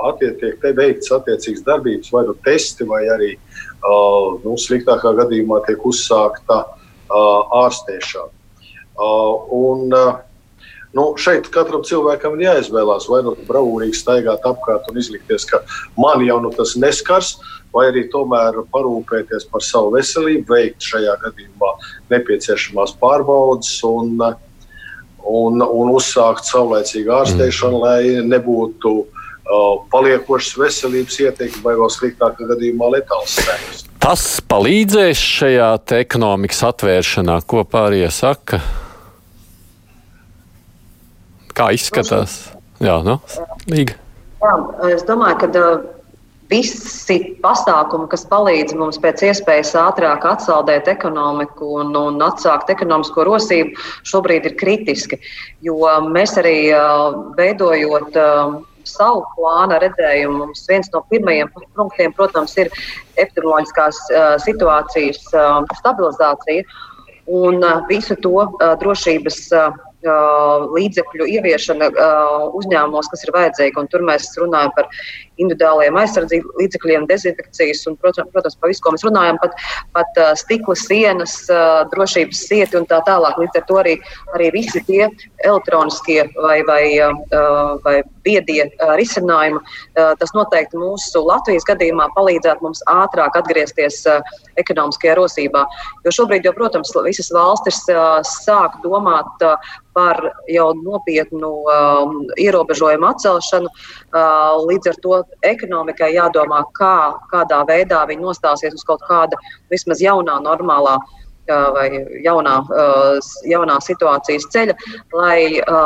[0.05, 3.31] attiek, veikts attiecīgas darbības, vai nu testi, vai arī
[4.45, 6.63] nu, sliktākā gadījumā tiek uzsākta
[7.09, 8.29] ārstēšana.
[9.51, 9.89] Un,
[10.97, 15.61] Nu, šeit katram cilvēkam ir jāizvēlās, vai nu bravūrīgi staigāt apkārt un izlikties, ka
[15.99, 17.37] man jau nu tas neskars,
[17.71, 21.71] vai arī tomēr parūpēties par savu veselību, veikt šajā gadījumā
[22.11, 27.85] nepieciešamās pārbaudes un, un, un uzsākt saulēcīgu ārstēšanu, mm.
[27.85, 33.87] lai nebūtu uh, paliekošas veselības ietekme vai vēl sliktākā gadījumā letāls sēnes.
[34.01, 38.59] Tas palīdzēs šajā ekonomikas atvēršanā, ko pārējie saka.
[41.55, 42.51] Kā izskatās?
[42.81, 43.19] Jā, nu,
[43.69, 43.97] Līga.
[44.41, 44.53] Jā,
[44.89, 45.65] es domāju, ka
[46.51, 53.77] visi pasākumi, kas palīdz mums pēc iespējas ātrāk atsaldēt ekonomiku un, un atsākt ekonomisko rosību,
[54.07, 55.21] šobrīd ir kritiski.
[55.63, 55.77] Jo
[56.11, 56.57] mēs arī
[57.37, 58.17] veidojot
[58.89, 62.71] savu plānu redzējumu, mums viens no pirmajiem punktiem, protams, ir
[63.21, 64.01] epidemioloģiskās
[64.47, 65.21] situācijas
[65.79, 66.65] stabilizācija
[67.31, 67.61] un
[67.91, 68.49] visu to
[68.81, 69.45] drošības.
[70.01, 71.89] Līdzekļu ieviešana
[72.57, 73.85] uzņēmumos, kas ir vajadzīga.
[73.91, 74.89] Tur mēs runājam par
[75.41, 79.57] individuāliem aizsardzības līdzekļiem, dezinfekcijas un, protams, par visu, ko mēs runājam, pat,
[79.95, 81.35] pat stikla sienas,
[81.93, 83.39] drošības sieti un tā tālāk.
[83.41, 83.95] Līdz ar to arī,
[84.35, 85.07] arī visi tie
[85.47, 86.83] elektroniskie vai, vai,
[87.85, 88.67] vai biedie
[88.99, 89.61] risinājumi,
[89.95, 94.03] tas noteikti mūsu Latvijas gadījumā palīdzētu mums ātrāk atgriezties
[94.61, 95.65] ekonomiskajā rosībā.
[96.05, 97.83] Jo šobrīd, jau, protams, visas valstis
[98.43, 99.45] sāk domāt
[99.93, 103.71] par jau nopietnu um, ierobežojumu atcelšanu.
[104.11, 109.39] Uh, līdz ar to ekonomikai jādomā, kā, kādā veidā viņi nostāsies uz kaut kāda
[109.71, 110.97] vismaz jaunā, normālā
[111.49, 111.87] vai
[112.23, 112.59] jaunā,
[113.49, 114.77] jaunā situācijas ceļa,
[115.17, 115.39] lai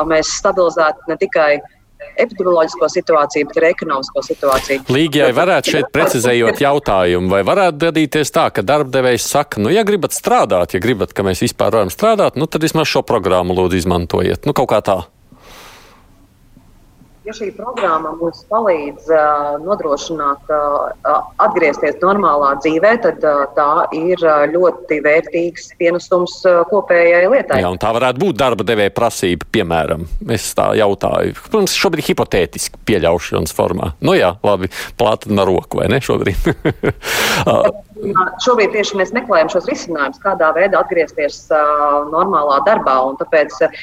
[0.09, 1.49] mēs stabilizētu ne tikai
[2.21, 4.83] epidemioloģisko situāciju, bet arī ekonomisko situāciju.
[4.93, 10.13] Līgai varētu šeit precizējot jautājumu, vai varētu gadīties tā, ka darbdevējs saka, nu, ja gribat
[10.13, 14.45] strādāt, ja gribat, ka mēs vispār varam strādāt, nu, tad vismaz šo programmu lūdzu izmantojiet.
[14.45, 14.99] Nu, kaut kā tā.
[17.25, 24.21] Ja šī programma mums palīdz uh, nodrošināt, uh, atgriezties normālā dzīvē, tad uh, tā ir
[24.51, 26.37] ļoti vērtīgs pienesums
[26.69, 27.57] kopējai lietai.
[27.63, 30.05] Jā, un tā varētu būt darba devēja prasība, piemēram.
[30.37, 31.33] Es tā jautāju.
[31.47, 33.95] Protams, šobrīd hipotētiski pieļaušanas formā.
[34.05, 36.45] Nu jā, labi, plāta na roku, vai ne šobrīd?
[38.43, 42.97] Šobrīd tieši mēs meklējam šos risinājumus, kādā veidā atgriezties uh, normālā darbā.
[43.21, 43.77] Tāpēc uh,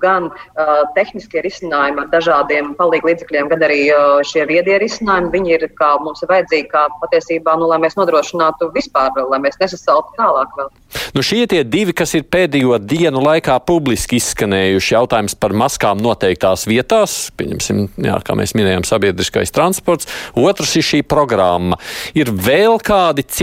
[0.00, 5.54] gan uh, tehniskie risinājumi ar dažādiem palīdzības līdzekļiem, gan arī uh, šie viedie risinājumi, viņi
[5.58, 10.16] ir kā mums ir vajadzīgi, kā patiesībā, nu, lai mēs nodrošinātu vispār, lai mēs nesasaltu
[10.16, 10.72] tālāk vēl.
[11.12, 16.64] Nu, šie tie divi, kas ir pēdējo dienu laikā publiski izskanējuši, jautājums par maskām noteiktās
[16.68, 20.08] vietās, pieņemsim, jā, kā mēs minējām, sabiedriskais transports.
[20.40, 21.76] Otrs ir šī programma.
[22.16, 23.41] Ir vēl kādi citi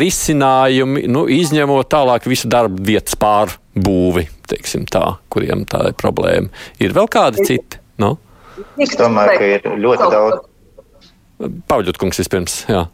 [0.00, 6.52] risinājumi, nu, izņemot tālāk visu darba vietas pārbūvi, teiksim tā, kuriem tā ir problēma.
[6.82, 7.80] Ir vēl kādi citi?
[8.00, 8.16] Nu?
[8.80, 10.46] Es domāju, ka ir ļoti daudz.
[11.70, 12.86] Pauļotkungs vispirms, jā.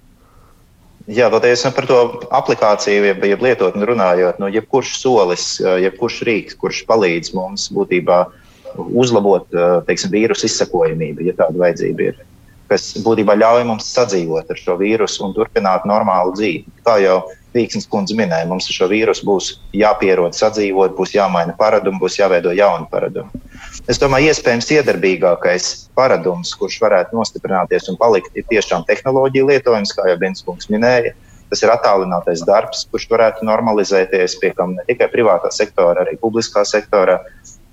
[1.04, 1.98] Jā, paldies par to
[2.33, 4.38] aplikāciju, jeb, jeb lietotni runājot.
[4.40, 8.22] Nu, jebkurš solis, jebkurš rīks, kurš palīdz mums būtībā
[8.74, 9.44] uzlabot
[9.88, 12.22] teiksim, vīrusu izsakojamību, ja tāda vajadzība ir
[12.70, 16.79] kas būtībā ļauj mums sadzīvot ar šo vīrusu un turpināt normālu dzīvi.
[16.87, 17.22] Kā jau
[17.55, 19.48] Vīksnes kundze minēja, mums ar šo vīrusu būs
[19.79, 23.42] jāpierod sadzīvot, būs jāmaina paradumi, būs jāveido jauni paradumi.
[23.90, 30.09] Es domāju, iespējams, iedarbīgākais paradums, kurš varētu nostiprināties un palikt, ir tiešām tehnoloģija lietojums, kā
[30.11, 31.14] jau Binskungs minēja.
[31.53, 36.64] Tas ir attālinātais darbs, kurš varētu normalizēties pie kam ne tikai privātā sektora, arī publiskā
[36.66, 37.20] sektorā.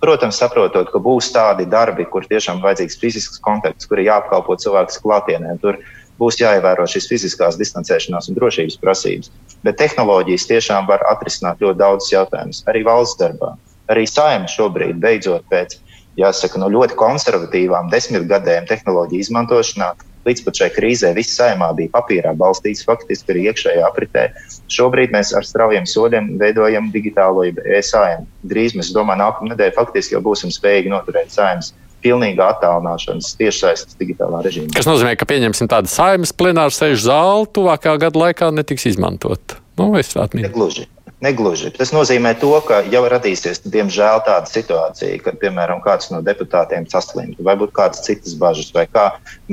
[0.01, 4.97] Protams, saprotot, ka būs tādi darbi, kur tiešām vajadzīgs fizisks kontakts, kur ir jāapkalpo cilvēks
[5.03, 5.53] klātienē.
[5.61, 5.77] Tur
[6.21, 9.29] būs jāievēro šīs fiziskās distancēšanās un drošības prasības.
[9.65, 12.63] Bet tehnoloģijas tiešām var atrisināt ļoti daudzus jautājumus.
[12.71, 13.53] Arī valsts darbā,
[13.93, 15.77] arī saimē šobrīd, beidzot, pēc
[16.19, 19.91] jāsaka, no ļoti konservatīvām desmitgadēm tehnoloģiju izmantošanā,
[20.27, 24.27] līdz pat šai krīzē viss saimā bija papīrā balstīts, faktiski arī iekšējā apritē.
[24.71, 28.27] Šobrīd mēs ar straujiem soļiem veidojam digitālo e-saimu.
[28.47, 34.41] Drīz mēs domājam, nākamā nedēļa faktiski jau būsim spējīgi noturēt saimas pilnīga attālināšanas tiešsaistes digitālā
[34.45, 34.73] režīmā.
[34.73, 39.57] Tas nozīmē, ka pieņemsim tādu saimas plenāru sēžu zāli tuvākā gada laikā netiks izmantot.
[39.77, 40.49] Nu, es atminu.
[40.49, 40.87] Negluži.
[41.21, 41.69] Negluži.
[41.75, 47.45] Tas nozīmē, to, ka jau radīsies, diemžēl, tāda situācija, kad, piemēram, kāds no deputātiem saslimtu,
[47.45, 49.03] vai būtu kādas citas bažas, vai kā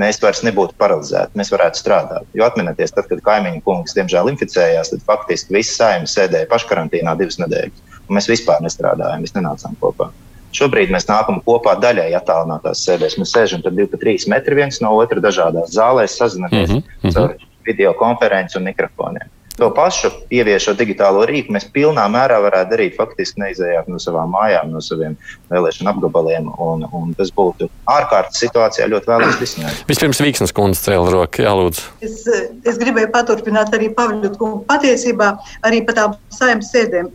[0.01, 2.25] mēs vairs nebūtu paralizēti, mēs varētu strādāt.
[2.33, 7.37] Jo atcerieties, tad, kad kaimiņu kungs, diemžēl, inficējās, tad faktiski visi saimnieki sēdēja paškarantīnā divas
[7.43, 10.09] nedēļas, un mēs vispār nestrādājām, mēs nenācām kopā.
[10.57, 13.19] Šobrīd mēs nākam kopā daļai attālinātās sēdēs.
[13.21, 17.13] Mēs sēžam tur 2-3 metri viens no otra dažādās zālēs, sazināmies mm -hmm.
[17.13, 17.35] caur
[17.67, 19.29] video konferenci un mikrofoniem.
[19.59, 24.69] To pašu ieviešot digitālo rīku, mēs pilnā mērā varētu darīt faktiski neizējāt no savām mājām,
[24.71, 25.17] no saviem
[25.51, 26.47] vēlēšanu apgabaliem.
[26.63, 29.83] Un, un tas būtu ārkārtas situācijā ļoti vēlams risinājums.
[29.89, 31.83] Vispirms Vīksnes kundze cēla roku, jālūdzu.
[32.07, 32.23] Es,
[32.71, 34.63] es gribēju paturpināt arī Pavļot kungu.
[34.69, 35.33] Patiesībā
[35.67, 37.11] arī par tām saimnes sēdēm.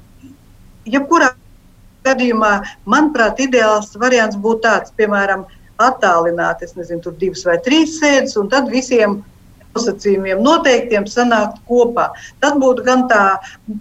[0.84, 1.32] Jebkurā
[2.04, 2.54] gadījumā,
[2.84, 5.46] manuprāt, ideāls variants būtu tāds, piemēram,
[5.80, 9.22] attālināt, es nezinu, tur divas vai trīs sēdes, un tad visiem
[9.74, 12.08] nosacījumiem noteiktiem sanākt kopā.
[12.42, 13.24] Tad būtu gan tā,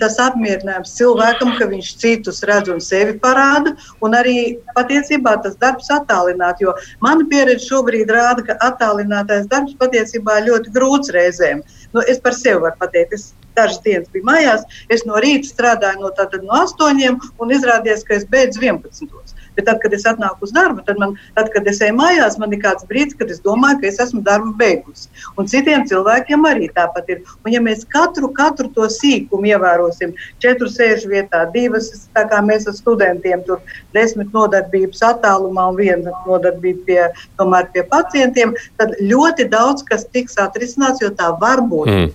[0.02, 3.76] tas apmierinājums cilvēkam, ka viņš citus redz un sevi parāda,
[4.06, 6.64] un arī patiesībā tas darbs attālināt.
[6.64, 11.64] Jo mana pieredze šobrīd rāda, ka attālinātais darbs patiesībā ļoti grūts reizēm.
[11.94, 13.14] Nu, es par sevi varu pateikt.
[13.14, 16.12] Es dažas dienas biju mājās, es no rīta strādāju no,
[16.48, 19.36] no 8 un izrādījās, ka es beidzu 11.
[19.58, 22.54] Bet tad, kad es atnāku uz darbu, tad, man, tad kad es eju mājās, man
[22.56, 25.10] ir kāds brīdis, kad es domāju, ka es esmu darbu beigusi.
[25.38, 27.22] Un citiem cilvēkiem arī tāpat ir.
[27.44, 32.68] Un, ja mēs katru, katru to sīkumu ievērosim, četru sēžu vietā, divas, tā kā mēs
[32.70, 33.62] ar studentiem tur
[33.96, 37.02] desmit nodarbības attālumā un viena nodarbība pie,
[37.40, 41.90] tomēr pie pacientiem, tad ļoti daudz kas tiks atrisināts, jo tā var būt.
[41.94, 42.14] Mm.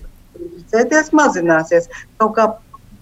[0.69, 1.89] Cēties mazināsies.
[2.19, 2.45] Kaut kā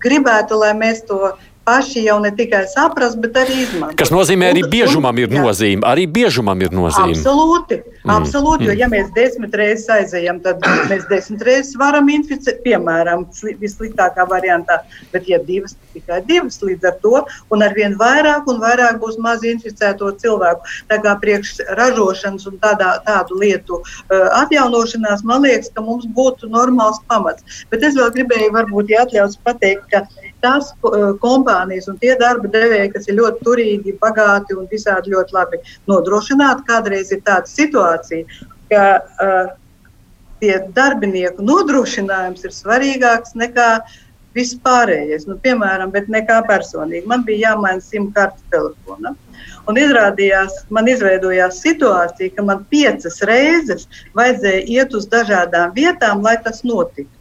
[0.04, 1.34] gribētu, lai mēs to
[1.68, 3.98] paši jau ne tikai saprast, bet arī izmantot.
[4.00, 5.84] Kas nozīmē, arī biežumam ir nozīme.
[5.88, 7.18] Arī biežumam ir nozīme.
[7.18, 7.82] Absolūti.
[8.08, 8.14] Mm.
[8.14, 8.70] Absolūti mm.
[8.70, 13.26] Jo, ja mēs desmit reizes aizejam, tad mēs desmit reizes varam inficēt, piemēram,
[13.60, 14.80] vissliktākā variantā.
[15.12, 19.20] Bet, ja divas, tikai divas līdz ar to, un ar vien vairāk un vairāk būs
[19.24, 20.64] maz inficēto cilvēku.
[20.88, 26.48] Tā kā priekš ražošanas un tādā, tādu lietu uh, atjaunošanās, man liekas, ka mums būtu
[26.54, 27.60] normāls pamats.
[27.74, 30.06] Bet es vēl gribēju, varbūt, ja atļaus pateikt, ka
[30.48, 35.38] tās uh, kompānijas un tie darba devēji, kas ir ļoti turīgi, bagāti un visādi ļoti
[35.38, 39.56] labi nodrošināti, kādreiz ir tāda situācija, ka uh,
[40.42, 43.70] tie darbinieku nodrošinājums ir svarīgāks nekā
[44.38, 45.26] viss pārējais.
[45.30, 47.08] Nu, piemēram, bet nekā personīgi.
[47.10, 49.16] Man bija jāmaina simt kartes telefonā.
[49.68, 56.38] Un izrādījās, man izveidojās situācija, ka man piecas reizes vajadzēja iet uz dažādām vietām, lai
[56.44, 57.17] tas notiktu.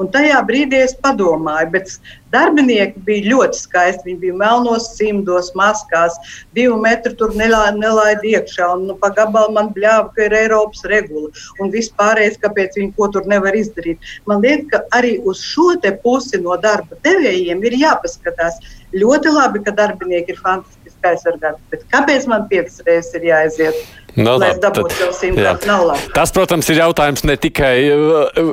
[0.00, 1.90] Un tajā brīdī es padomāju, bet
[2.32, 4.06] darbinieki bija ļoti skaisti.
[4.08, 6.16] Viņi bija melnos simtos, maskās,
[6.56, 8.70] divu metru tur nelaida iekšā.
[8.76, 11.28] Un nu, pa gabalu man bļāva, ka ir Eiropas regula
[11.60, 14.00] un vispārējais, kāpēc viņi ko tur nevar izdarīt.
[14.30, 15.70] Man liekas, ka arī uz šo
[16.02, 18.58] pusi no darba devējiem ir jāpaskatās.
[18.92, 23.82] Ļoti labi, ka darbinieki ir fantastiski aizsargāti, bet kāpēc man piecas reizes ir jāaiziet?
[24.14, 24.76] No, nu, tad,
[26.12, 27.76] tas, protams, ir jautājums ne tikai,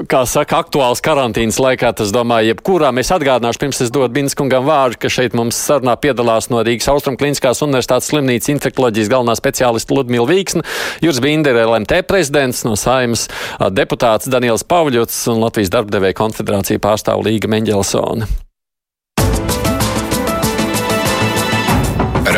[0.08, 1.92] kā saka, aktuāls karantīnas laikā.
[2.00, 6.48] Tas, domāju, jebkurā mēs atgādināšu, pirms es dodu Binskungam vārdu, ka šeit mums sarunā piedalās
[6.54, 10.64] no Rīgas Austrumkliniskās universitātes slimnīcas infektuoloģijas galvenā speciālista Ludmila Vīksna,
[11.04, 13.28] Juris Bindere, LMT prezidents no Saimas,
[13.76, 18.48] deputāts Daniels Pavļots un Latvijas darbdevēja konfederācija pārstāv Līga Meņģelsona.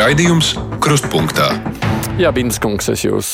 [0.02, 0.48] Raidījums
[0.82, 1.44] Krustpunktā.
[2.18, 3.28] Jā, Binskungs, es jūs.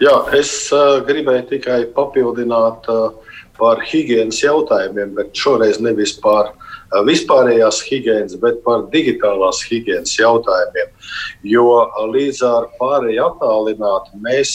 [0.00, 3.10] Jā, es uh, gribēju tikai papildināt uh,
[3.58, 10.96] par higiēnas jautājumiem, bet šoreiz nevis par uh, vispārējās higiēnas, bet par digitālās higiēnas jautājumiem.
[11.44, 11.66] Jo
[12.14, 14.54] līdz ar pārēju attālināti mēs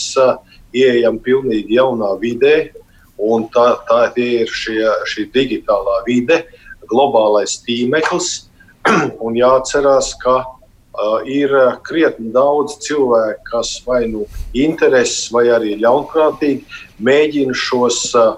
[0.74, 2.72] ieejam pilnīgi jaunā vidē,
[3.22, 6.42] un tā, tā ir šie, šī digitālā vide,
[6.90, 8.45] globālais tīmeklis.
[9.26, 10.42] un jāatcerās, ka
[10.96, 14.22] Uh, ir uh, krietni daudz cilvēku, kas vai nu
[14.56, 16.64] intereses, vai arī ļaunprātīgi
[17.04, 18.38] mēģina šos, uh,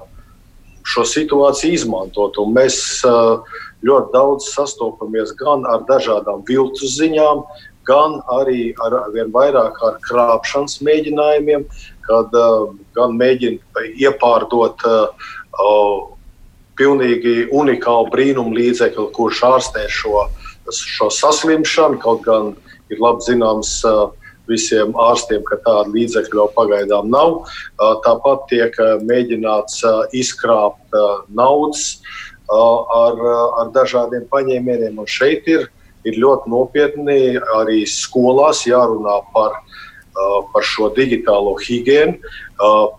[0.81, 2.39] šo situāciju izmantot.
[2.41, 2.79] Un mēs
[3.85, 7.43] ļoti daudz sastopamies gan ar dažādām viltus ziņām,
[7.85, 11.67] gan arī ar vien vairāk ar krāpšanas mēģinājumiem,
[12.07, 12.33] kad
[12.95, 14.81] gan mēģina iepārdot
[16.79, 20.25] pilnīgi unikālu brīnumu līdzekli, kurš ārstē šo
[20.73, 21.99] šo saslimšanu.
[22.03, 22.53] Kaut gan
[22.91, 23.81] ir labi zināms
[24.47, 27.41] visiem ārstiem, ka tāda līdzekļa vēl pagaidām nav.
[28.05, 29.81] Tāpat tiek mēģināts
[30.15, 31.99] izkrāpt naudas
[32.47, 33.19] ar,
[33.61, 35.01] ar dažādiem paņēmieniem.
[35.03, 35.67] Un šeit ir,
[36.07, 37.19] ir ļoti nopietni
[37.59, 39.61] arī skolās jārunā par
[40.53, 42.17] par šo digitālo higiēnu,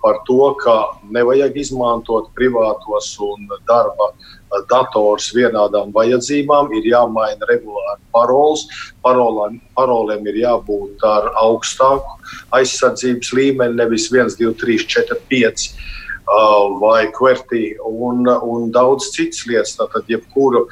[0.02, 0.76] par to, ka
[1.14, 4.12] nevajag izmantot privātos un darba
[4.70, 8.66] dators vienādām vajadzībām, ir jāmaina regulāri paroles.
[9.04, 12.18] Parolēm, parolēm ir jābūt ar augstāku
[12.56, 15.70] aizsardzības līmeni, nevis 1, 2, 3, 4, 5
[16.80, 19.76] vai kvertī un, un daudz citas lietas.
[19.78, 20.66] Tātad, jebkuru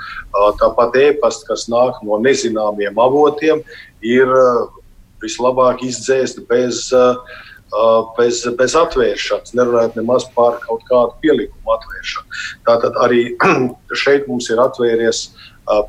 [0.61, 3.63] tāpat e-pasta, kas nāk no nezināmiem avotiem,
[4.05, 4.33] ir
[5.23, 6.91] vislabāk izdzēst bez,
[8.17, 12.41] bez, bez atvēršanas, nerunājot nemaz par kaut kādu pielikumu atvēršanu.
[12.69, 13.29] Tātad arī
[14.05, 15.27] šeit mums ir atvērties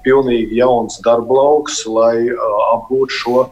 [0.01, 2.25] pilnīgi jauns darba lauks, lai
[2.73, 3.43] apgūtu šo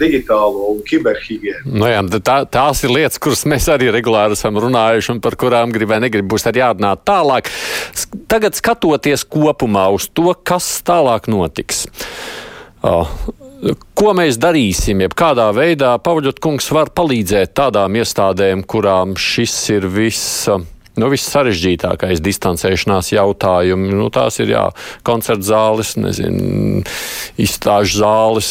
[0.00, 1.74] digitālo un kiberhigiēnu.
[1.76, 5.74] Nu jā, tā, tās ir lietas, kuras mēs arī regulāri esam runājuši un par kurām
[5.74, 7.52] gribēju, negribu būs arī jārunā tālāk.
[8.32, 11.84] Tagad skatoties kopumā uz to, kas tālāk notiks.
[12.82, 13.06] Oh,
[13.62, 19.86] Ko mēs darīsim, jeb kādā veidā Pavaļot kungs var palīdzēt tādām iestādēm, kurām šis ir
[19.86, 20.48] viss.
[20.98, 23.94] Nu, viss sarežģītākais distancēšanās jautājumi.
[23.94, 24.64] Nu, tās ir jā,
[25.06, 26.82] koncerta zāles, nezinu,
[27.40, 28.50] izstāžu zāles,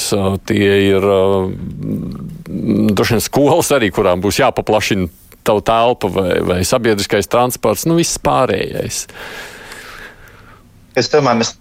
[0.49, 1.05] tie ir
[2.95, 5.11] droši vien skolas arī, kurām būs jāpaplašina
[5.43, 9.03] tavu telpu vai, vai sabiedriskais transports, nu viss pārējais.
[10.97, 11.53] Es domāju, mēs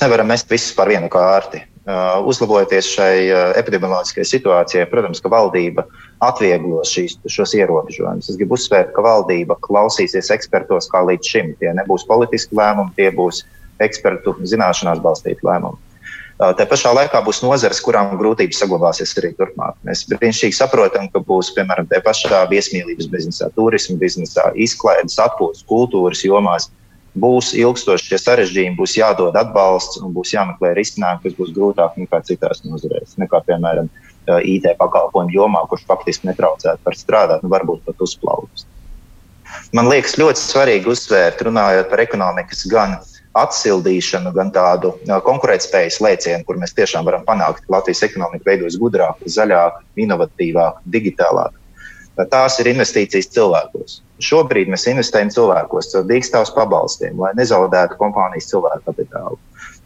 [0.00, 1.66] nevaram mest visus par vienu kārti.
[1.82, 5.82] Uh, uzlabojoties šai uh, epidemioloģiskajai situācijai, protams, ka valdība
[6.22, 8.28] atvieglos šīs, šos ierobežojumus.
[8.30, 11.48] Es gribu uzsvērt, ka valdība klausīsies ekspertos kā līdz šim.
[11.58, 13.40] Tie nebūs politiski lēmumi, tie būs
[13.82, 15.80] ekspertu zināšanās balstīti lēmumi.
[16.38, 19.74] Uh, tā pašā laikā būs nozares, kurām grūtības saglabāsies arī turpmāk.
[19.82, 26.22] Mēs brīnišķīgi saprotam, ka būs piemēram tā pašā viesmīlības biznesā, turisma biznesā, izklaides, atpūtas, kultūras
[26.22, 26.70] jomās
[27.18, 32.62] būs ilgstošie sarežģījumi, būs jādod atbalsts un būs jāmeklē risinājumi, kas būs grūtāk nekā citās
[32.64, 33.90] nozarēs, nekā piemēram
[34.46, 38.68] IT pakalpojumu jomā, kurš faktiski netraucētu par strādāt, nu, varbūt pat uzplaukst.
[39.76, 42.96] Man liekas, ļoti svarīgi uzsvērt, runājot par ekonomikas gan
[43.36, 44.94] atsildīšanu, gan tādu
[45.26, 51.56] konkurētspējas lēcienu, kur mēs tiešām varam panākt, ka Latvijas ekonomika veidojas gudrāk, zaļāk, inovatīvāk, digitālāk.
[52.12, 54.00] Tās ir investīcijas cilvēkos.
[54.22, 59.38] Šobrīd mēs investējam cilvēkos, caur dīkstāvus pabalstiem, lai nezaudētu kompānijas cilvēku kapitālu.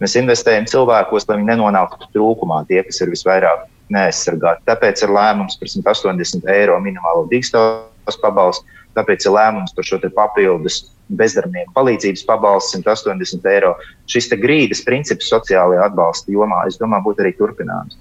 [0.02, 4.66] Mēs investējam cilvēkos, lai viņi nenonāktu trūkumā, tie, kas ir visvairāk neaizsargāti.
[4.66, 8.66] Tāpēc ir lēmums par 180 eiro minimālo dīkstāvus pabalstu,
[8.98, 10.82] tāpēc ir lēmums par šo papildus
[11.16, 13.76] bezdarbnieku palīdzības pabalsts 180 eiro.
[14.10, 17.94] Šis grīdas princips sociālajā atbalsta jomā, es domāju, būtu arī turpināms.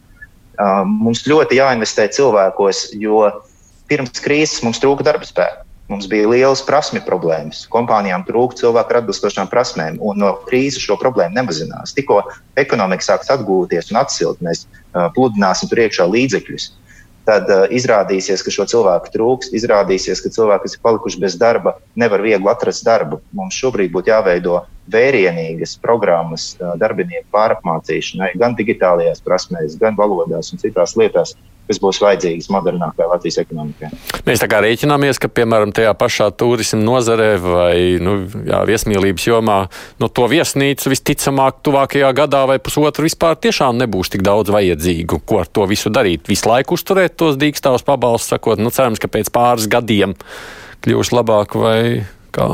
[0.90, 3.28] Mums ļoti jāinvestē cilvēkos, jo
[3.90, 5.66] pirms krīzes mums trūka darba spēka.
[5.86, 7.68] Mums bija lielas prasme problēmas.
[7.70, 11.94] Kompānijām trūka cilvēku ar atbilstošām prasmēm, un no krīzes šo problēmu nemazinās.
[11.94, 12.24] Tikko
[12.58, 16.68] ekonomika sāks atgūties un atsilt, mēs uh, pludināsim tur iekšā līdzekļus.
[17.30, 21.76] Tad uh, izrādīsies, ka šo cilvēku trūkst, izrādīsies, ka cilvēki, kas ir palikuši bez darba,
[22.02, 23.22] nevar viegli atrast darbu.
[23.38, 24.64] Mums šobrīd būtu jāveido
[24.94, 31.38] vērienīgas programmas uh, darbinieku pārapmācīšanai, gan digitālajās prasmēs, gan valodās un citās lietās,
[31.68, 33.90] kas būs vajadzīgas modernākai Latvijas ekonomikai.
[34.28, 39.58] Mēs tā kā rēķināmies, ka, piemēram, tajā pašā turisma nozarē vai nu, jā, viesmīlības jomā
[40.02, 45.42] nu, to viesnīcu visticamāk tuvākajā gadā vai pusotru vispār tiešām nebūs tik daudz vajadzīgu, ko
[45.44, 46.30] ar to visu darīt.
[46.32, 50.18] Visu laiku uzturēt tos dīkstāvus pabalstus, sakot, nu cerams, ka pēc pāris gadiem
[50.86, 51.80] kļūs labāk vai
[52.36, 52.50] kā.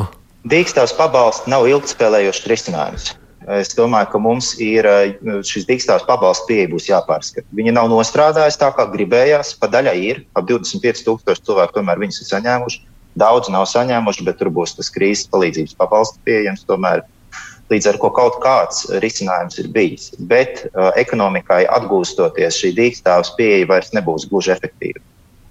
[0.52, 3.12] Dīkstāvs pabalsts nav ilgspēlējošs risinājums.
[3.50, 5.16] Es domāju, ka mums ir eh,
[5.48, 7.48] šis dīkstāvs pabalsts pieeja būs jāpārskata.
[7.58, 9.56] Viņi nav nostrādājuši tā, kā gribējās.
[9.58, 12.84] Pa daļai ir ap 25,000 cilvēku, tomēr viņus ir saņēmuši.
[13.22, 16.68] Daudz nav saņēmuši, bet tur būs tas krīzes palīdzības pabalsts pieejams.
[16.70, 17.02] Tomēr
[17.74, 20.12] līdz ar to kaut kāds risinājums ir bijis.
[20.30, 25.02] Bet uh, ekonomikai atgūstoties, šī dīkstāvs pieeja vairs nebūs gluži efektīva.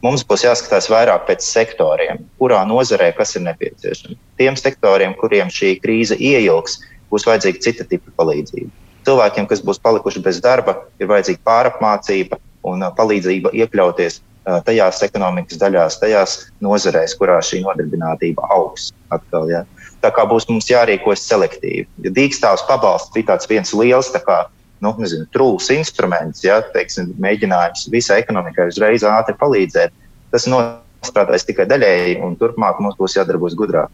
[0.04, 4.16] Mums būs jāskatās vairāk pēc sektoriem, kurā nozarē kas ir nepieciešams.
[4.40, 6.78] Tiem sektoriem, kuriem šī krīze ieilgs,
[7.10, 8.70] būs vajadzīga cita tipa palīdzība.
[9.06, 14.20] Cilvēkiem, kas būs palikuši bez darba, ir vajadzīga pārapmācība un palīdzība iekļauties
[14.66, 18.90] tajās ekonomikas daļās, tajās nozarēs, kurā šī nodarbinātība augs.
[19.12, 19.64] Atkal, ja.
[20.00, 21.86] Tā kā būs mums jārīkojas selektīvi.
[22.06, 24.38] Ja dīkstāvs pabalsts bija tāds viens liels, kā
[24.80, 29.92] nu, nezinu, trūls instruments, ja, teiksim, mēģinājums visai ekonomikai uzreiz ātri palīdzēt,
[30.32, 33.92] tas nostrādājas tikai daļēji, un turpmāk mums būs jādarbojas gudrāk.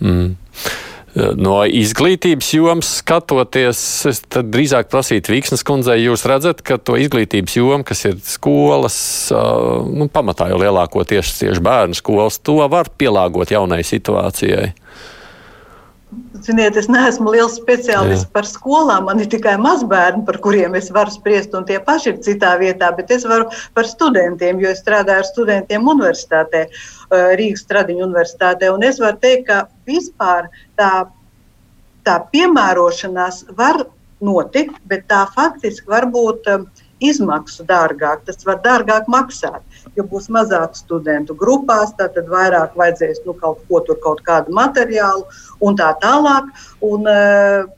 [0.00, 0.34] Mm.
[1.14, 7.82] No izglītības jomas skatoties, es drīzāk prasītu Vīksnes kundzei, jūs redzat, ka to izglītības jomu,
[7.86, 8.98] kas ir skolas,
[9.90, 14.70] nu, pamatā jau lielākoties tieši bērnu skolas, to var pielāgot jaunai situācijai.
[16.42, 18.30] Ziniet, es neesmu liels speciālists Jā.
[18.34, 19.04] par skolām.
[19.06, 22.88] Man ir tikai mazbērni, par kuriem es varu spriest, un tie paši ir citā vietā.
[22.96, 23.46] Bet es varu
[23.76, 26.64] par studentiem, jo es strādāju ar studentiem universitātē,
[27.38, 28.72] Rīgas Tradiņu universitātē.
[28.74, 30.50] Un es varu teikt, ka vispār
[30.80, 30.90] tā,
[32.08, 33.84] tā piemērošanās var
[34.20, 36.50] notikt, bet tā faktiski var būt
[37.00, 38.24] izmaksu dārgāk.
[38.28, 39.64] Tas var dārgāk maksāt
[39.96, 45.26] jo būs mazāk studentu grupās, tad vairāk vajadzēs nu, kaut ko tur, kaut kādu materiālu
[45.64, 46.50] un tā tālāk.
[46.86, 47.70] Un, uh,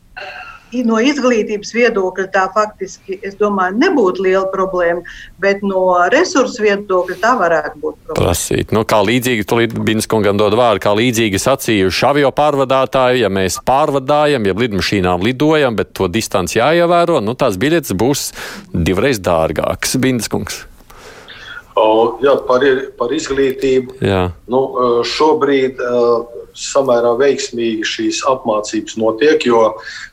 [0.87, 5.03] No izglītības viedokļa tā faktiski, es domāju, nebūtu liela problēma,
[5.43, 8.17] bet no resursu viedokļa tā varētu būt problēma.
[8.17, 8.73] Prasīt.
[8.73, 13.61] Nu, kā līdzīgi, tulīt Bīnas kungam dod vārdu, kā līdzīgi sacījuši avio pārvadātāji, ja mēs
[13.69, 18.29] pārvadājam, ja lidmašīnām lidojam, bet to distanci jāievēro, nu tās biļetes būs
[18.73, 19.99] divreiz dārgākas.
[20.01, 20.65] Bīnas kungs.
[21.77, 22.65] O, jā, par,
[22.99, 23.97] par izglītību.
[24.05, 24.27] Jā.
[24.53, 24.63] Nu,
[25.09, 25.81] šobrīd
[26.59, 29.63] samērā veiksmīgi šīs apmācības notiek, jo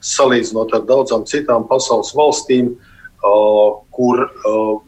[0.05, 2.73] salīdzinot ar daudzām citām pasaules valstīm,
[3.19, 4.21] kur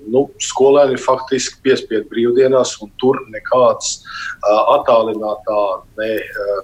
[0.07, 3.97] nu, skolēni faktiski piespiedu brīvdienās, un tur nekāds
[4.47, 5.61] attālinātā
[5.99, 6.11] ne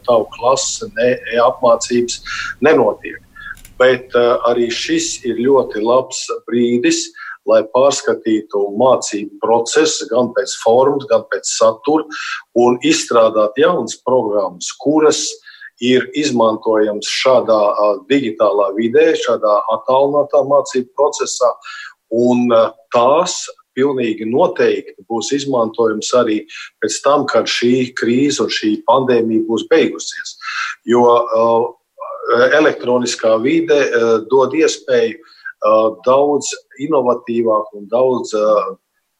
[0.07, 1.13] tavu klases, ne
[1.43, 2.21] apmācības
[2.63, 3.19] nenotiek.
[3.77, 4.15] Bet
[4.47, 11.25] arī šis ir ļoti labs brīdis, uh, lai pārskatītu mācību procesu gan pēc formas, gan
[11.31, 12.05] pēc satura
[12.59, 15.25] un izstrādāt jaunas programmas, kuras
[15.83, 17.59] ir izmantojams šādā
[18.09, 21.53] digitālā vidē, šādā attālinātā mācību procesā.
[22.07, 22.47] Un
[22.95, 23.43] tās
[23.77, 26.39] pilnīgi noteikti būs izmantojams arī
[26.81, 30.37] pēc tam, kad šī krīze un šī pandēmija būs beigusies.
[30.89, 31.03] Jo
[32.57, 33.77] elektroniskā vide
[34.31, 35.19] dod iespēju
[36.05, 36.51] daudz
[36.83, 38.33] inovatīvāk un daudz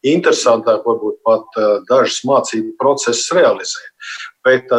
[0.08, 1.58] interesantāk, varbūt pat
[1.90, 3.90] dažas mācību procesus realizēt.
[4.46, 4.70] Bet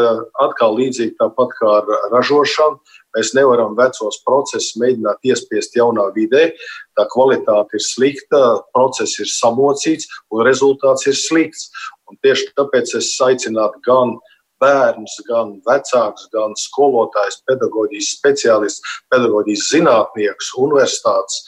[0.41, 2.79] atkal līdzīgi tāpat kā ar ražošanu,
[3.17, 6.53] mēs nevaram vecos procesus mēģināt iespiest jaunā vidē.
[6.97, 8.43] Tā kvalitāte ir slikta,
[8.73, 11.69] process ir samocīts un rezultāts ir slikts.
[12.09, 19.69] Un tieši tāpēc es aicinātu gan uh, bērnus, gan vecākus, gan skolotājus, pedagoģijas speciālistus, pedagoģijas
[19.73, 21.43] zinātniekus, universitātes.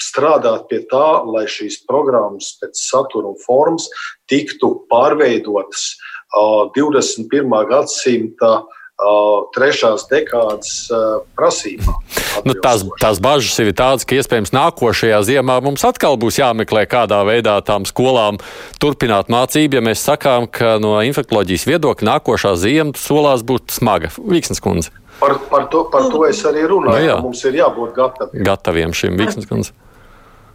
[0.00, 3.90] Strādāt pie tā, lai šīs programmas pēc satura un formas
[4.32, 5.90] tiktu pārveidotas
[6.76, 7.50] 21.
[7.68, 8.79] gadsimta uh,
[9.54, 11.96] trešās dekādas uh, prasībām.
[12.46, 17.20] Nu, tās, tās bažas ir tādas, ka iespējams nākošajā ziemā mums atkal būs jāmeklē, kādā
[17.26, 18.40] veidā tām skolām
[18.82, 19.80] turpināt mācību.
[19.80, 24.12] Ja mēs sakām, ka no infektuoloģijas viedokļa nākošā ziema solās būt smaga.
[24.18, 24.92] Vīksnes kundze.
[25.20, 27.10] Par, par, to, par to es arī runāju.
[27.10, 28.44] No, nu mums ir jābūt gataviem.
[28.46, 29.74] Gataviem šim Vīksnes kundze.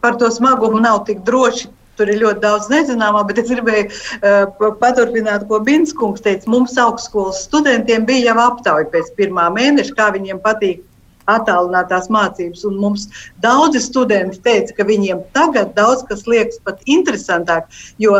[0.05, 4.73] Par to smagumu nav tik droši Tur ir ļoti daudz nezināmā, bet es gribēju uh,
[4.81, 6.49] paturpināt, ko Binskungs teica.
[6.51, 10.83] Mums augstskolas studentiem bija jau aptauja pēc pirmā mēneša, kā viņiem patīk
[11.31, 12.63] attālinātās mācības.
[12.69, 13.07] Un mums
[13.43, 17.69] daudzi studenti teica, ka viņiem tagad daudz kas liekas pat interesantāk,
[18.01, 18.17] jo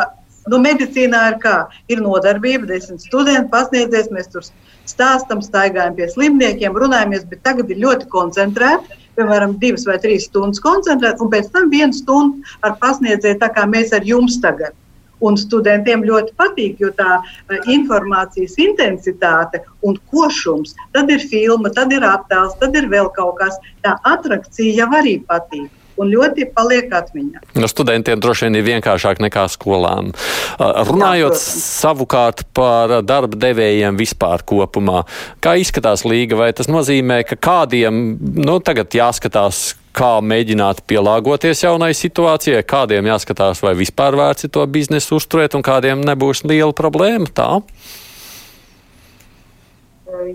[0.52, 1.56] nu, medicīnā ir kā
[1.92, 4.46] ir nodarbība, desmit studenti pasniedzies, mēs tur
[4.90, 10.64] stāstam, staigājam pie slimniekiem, runājamies, bet tagad ir ļoti koncentrēti piemēram, divas vai trīs stundas
[10.64, 14.76] koncentrēt, un pēc tam vienu stundu ar pasniedzēju, tā kā mēs ar jums tagad.
[15.24, 21.96] Un studentiem ļoti patīk, jo tā uh, informācijas intensitāte un košums, tad ir filma, tad
[21.96, 23.56] ir attēls, tad ir vēl kaut kas.
[23.86, 27.44] Tā attrakcija jau arī patīk un ļoti paliek atmiņā.
[27.60, 30.12] No studentiem droši vien ir vienkāršāk nekā skolām.
[30.60, 35.06] Runājot Jā, savukārt par darba devējiem vispār kopumā,
[35.44, 41.94] kā izskatās līga, vai tas nozīmē, ka kādiem nu, tagad jāskatās, kā mēģināt pielāgoties jaunai
[41.96, 47.32] situācijai, kādiem jāskatās, vai vispār vērts to biznesu uzturēt, un kādiem nebūs liela problēma.
[47.32, 47.50] Tā?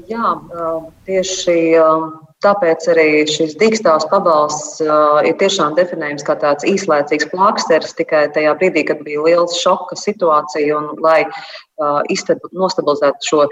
[0.08, 0.32] Jā,
[1.08, 1.56] tieši
[2.40, 8.54] Tāpēc arī šis dīkstāvs pabalsts uh, ir tiešām definējams kā tāds īslaicīgs plāksteris tikai tajā
[8.56, 12.00] brīdī, kad bija liels šoka situācija un lai uh,
[12.56, 13.42] nostabilizētu šo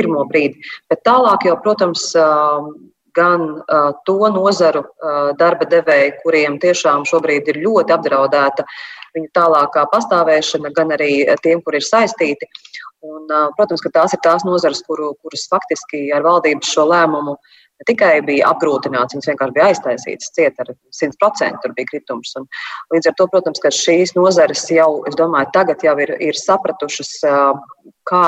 [0.00, 0.64] pirmo brīdi.
[0.88, 2.72] Bet tālāk jau, protams, uh,
[3.18, 8.64] gan uh, to nozaru uh, darba devēju, kuriem tiešām šobrīd ir ļoti apdraudēta
[9.12, 12.48] viņu tālākā pastāvēšana, gan arī tiem, kur ir saistīti.
[13.04, 17.36] Un, uh, protams, ka tās ir tās nozares, kuru, kuras faktiski ar valdības šo lēmumu
[17.36, 21.60] uh, ne tikai bija apgrūtināts, viņas vienkārši bija aiztaisītas, cieta ar 100%.
[21.62, 22.34] Tur bija kritums.
[22.40, 22.48] Un
[22.94, 27.12] līdz ar to, protams, ka šīs nozares jau, es domāju, tagad jau ir, ir sapratušas,
[28.08, 28.24] kā,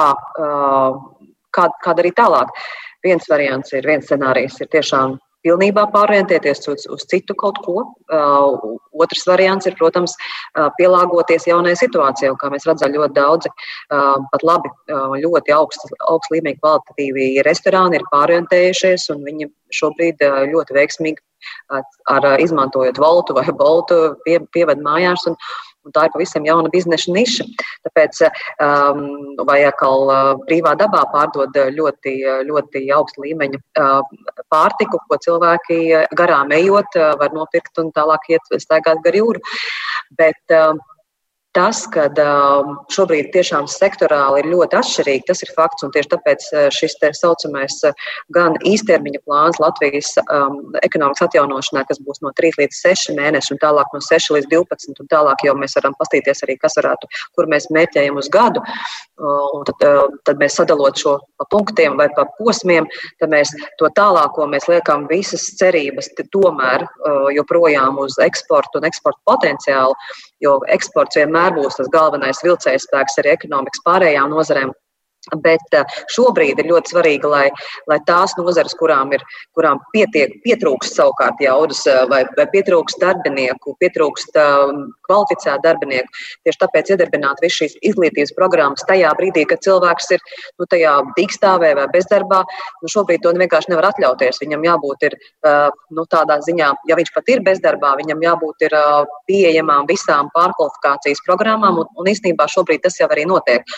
[1.56, 2.54] kā, kā darīt tālāk.
[3.06, 5.16] Viens variants ir, viens scenārijs ir tiešām
[5.46, 7.84] pilnībā pārorientēties uz, uz citu kaut ko.
[8.10, 10.16] Uh, otrs variants ir, protams,
[10.58, 12.34] uh, pielāgoties jaunajai situācijai.
[12.40, 18.00] Kā mēs redzam, ļoti daudzi uh, pat labi, uh, ļoti augsts, augsts līmeņa kvalitatīvi restorāni
[18.00, 21.82] ir pārorientējušies, un viņi šobrīd uh, ļoti veiksmīgi uh,
[22.12, 25.26] ar, izmantojot Voltu vai Boltu pie, pieved mājās.
[25.30, 25.38] Un,
[25.86, 27.46] Un tā ir pavisam jauna biznesa niša.
[27.88, 28.20] Tāpēc,
[28.60, 29.00] um,
[29.48, 32.14] vai atkal uh, brīvā dabā pārdod ļoti,
[32.50, 34.20] ļoti augsta līmeņa uh,
[34.52, 35.80] pārtiku, ko cilvēki
[36.20, 39.40] garām ejot, uh, var nopirkt un tālāk iet staigāt gar jūru.
[40.20, 40.76] Bet, uh,
[41.50, 45.82] Tas, ka um, šobrīd tiešām sektorāli ir ļoti atšķirīgi, tas ir fakts.
[45.82, 48.04] Tieši tāpēc uh, šis tā saucamais uh,
[48.36, 53.62] gan īstermiņa plāns Latvijas um, ekonomikas atjaunošanā, kas būs no 3 līdz 6 mēneši, un
[53.64, 57.50] tālāk no 6 līdz 12, un tālāk jau mēs varam pastīties arī, kas varētu, kur
[57.50, 58.62] mēs mērķējam uz gadu.
[59.18, 62.86] Uh, tad, uh, tad mēs sadalot šo pa punktiem vai pa posmiem,
[63.18, 63.50] tad mēs
[63.82, 66.84] to tālāko mēs liekam visas cerības tomēr
[67.34, 69.96] joprojām uz eksportu un eksporta potenciālu,
[70.44, 74.72] jo eksports vienmēr vienmēr būs tas galvenais vilcējspēks arī ekonomikas pārējām nozarēm.
[75.44, 77.44] Bet eh, šobrīd ir ļoti svarīgi, lai,
[77.90, 79.20] lai tās nozares, kurām, ir,
[79.56, 86.60] kurām pietiek, pietrūkst savukārt jaudas, eh, vai, vai pietrūkst darbinieku, pietrūkst um, kvalificētu darbinieku, tieši
[86.62, 90.24] tāpēc iedarbināt visu šīs izglītības programmas tajā brīdī, kad cilvēks ir
[90.56, 92.40] nu, tajā dīkstāvē vai bezdarbā.
[92.80, 94.40] Nu, šobrīd to vienkārši nevar atļauties.
[94.40, 98.78] Viņam jābūt ir, uh, nu, tādā ziņā, ja viņš pat ir bezdarbā, viņam jābūt ir,
[98.80, 103.68] uh, pieejamām visām pārkvalifikācijas programmām, un, un īstenībā šobrīd tas jau arī notiek.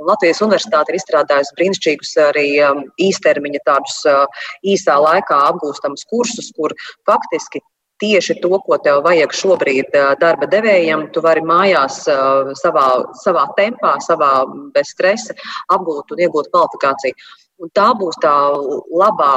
[0.00, 6.52] Un Latvijas universitāte ir izstrādājusi brīnišķīgus arī um, īstermiņa tādus uh, īsā laikā apgūstamus kursus,
[6.56, 6.74] kur
[7.08, 7.62] faktiski
[8.00, 12.86] tieši to, ko tev vajag šobrīd uh, darba devējiem, tu vari mājās uh, savā,
[13.24, 14.32] savā tempā, savā
[14.76, 15.36] bez stresa
[15.74, 17.30] apgūt un iegūt kvalifikāciju.
[17.60, 18.32] Un tā būs tā
[18.96, 19.34] labā,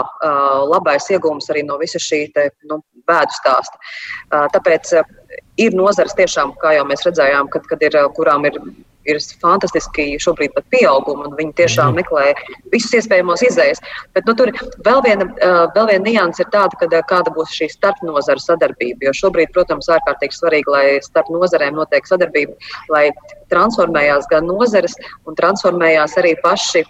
[0.71, 3.81] labais iegūms arī no visa šī te, nu, bēdu stāsta.
[4.53, 4.93] Tāpēc
[5.59, 8.61] ir nozares tiešām, kā jau mēs redzējām, kad, kad ir, kurām ir
[9.09, 12.31] ir fantastiski šobrīd pat pieaugumi, un viņi tiešām meklē
[12.73, 13.81] visus iespējamos izējas.
[14.15, 14.51] Bet nu, tur
[14.85, 15.27] vēl viena,
[15.75, 19.07] vēl viena nianses ir tāda, ka kāda būs šī starpnozara sadarbība.
[19.07, 22.55] Jo šobrīd, protams, ārkārtīgi svarīgi, lai starp nozarēm notiek sadarbība,
[22.93, 23.07] lai
[23.53, 24.95] transformējās gan nozares,
[25.29, 26.85] un transformējās arī paši,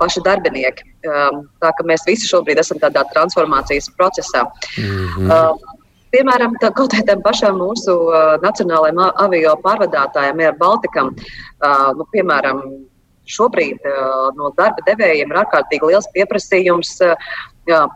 [0.00, 0.88] paši darbinieki.
[1.02, 4.44] Tā ka mēs visi šobrīd esam tādā transformācijas procesā.
[4.78, 5.71] Mm -hmm.
[6.12, 12.62] Piemēram, tā, kaut kādam pašam mūsu uh, nacionālajiem avio pārvadātājiem, Air Baltikam, uh, nu, piemēram,
[13.32, 13.84] šobrīd
[14.34, 16.96] no darba devējiem ir ārkārtīgi liels pieprasījums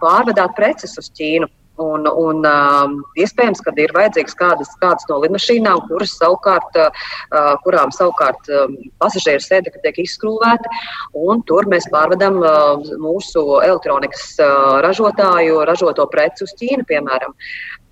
[0.00, 1.50] pārvadāt preces uz Ķīnu.
[1.76, 7.92] Un, un um, iespējams, ka ir vajadzīgas kādas, kādas no lidmašīnām, kuras savukārt, uh, kurām
[7.92, 10.72] savukārt um, pasažieru sēdekļi tiek izskrūvēti.
[11.50, 17.36] Tur mēs pārvedam uh, mūsu elektronikas uh, ražotāju ražoto preci uz Ķīnu, piemēram.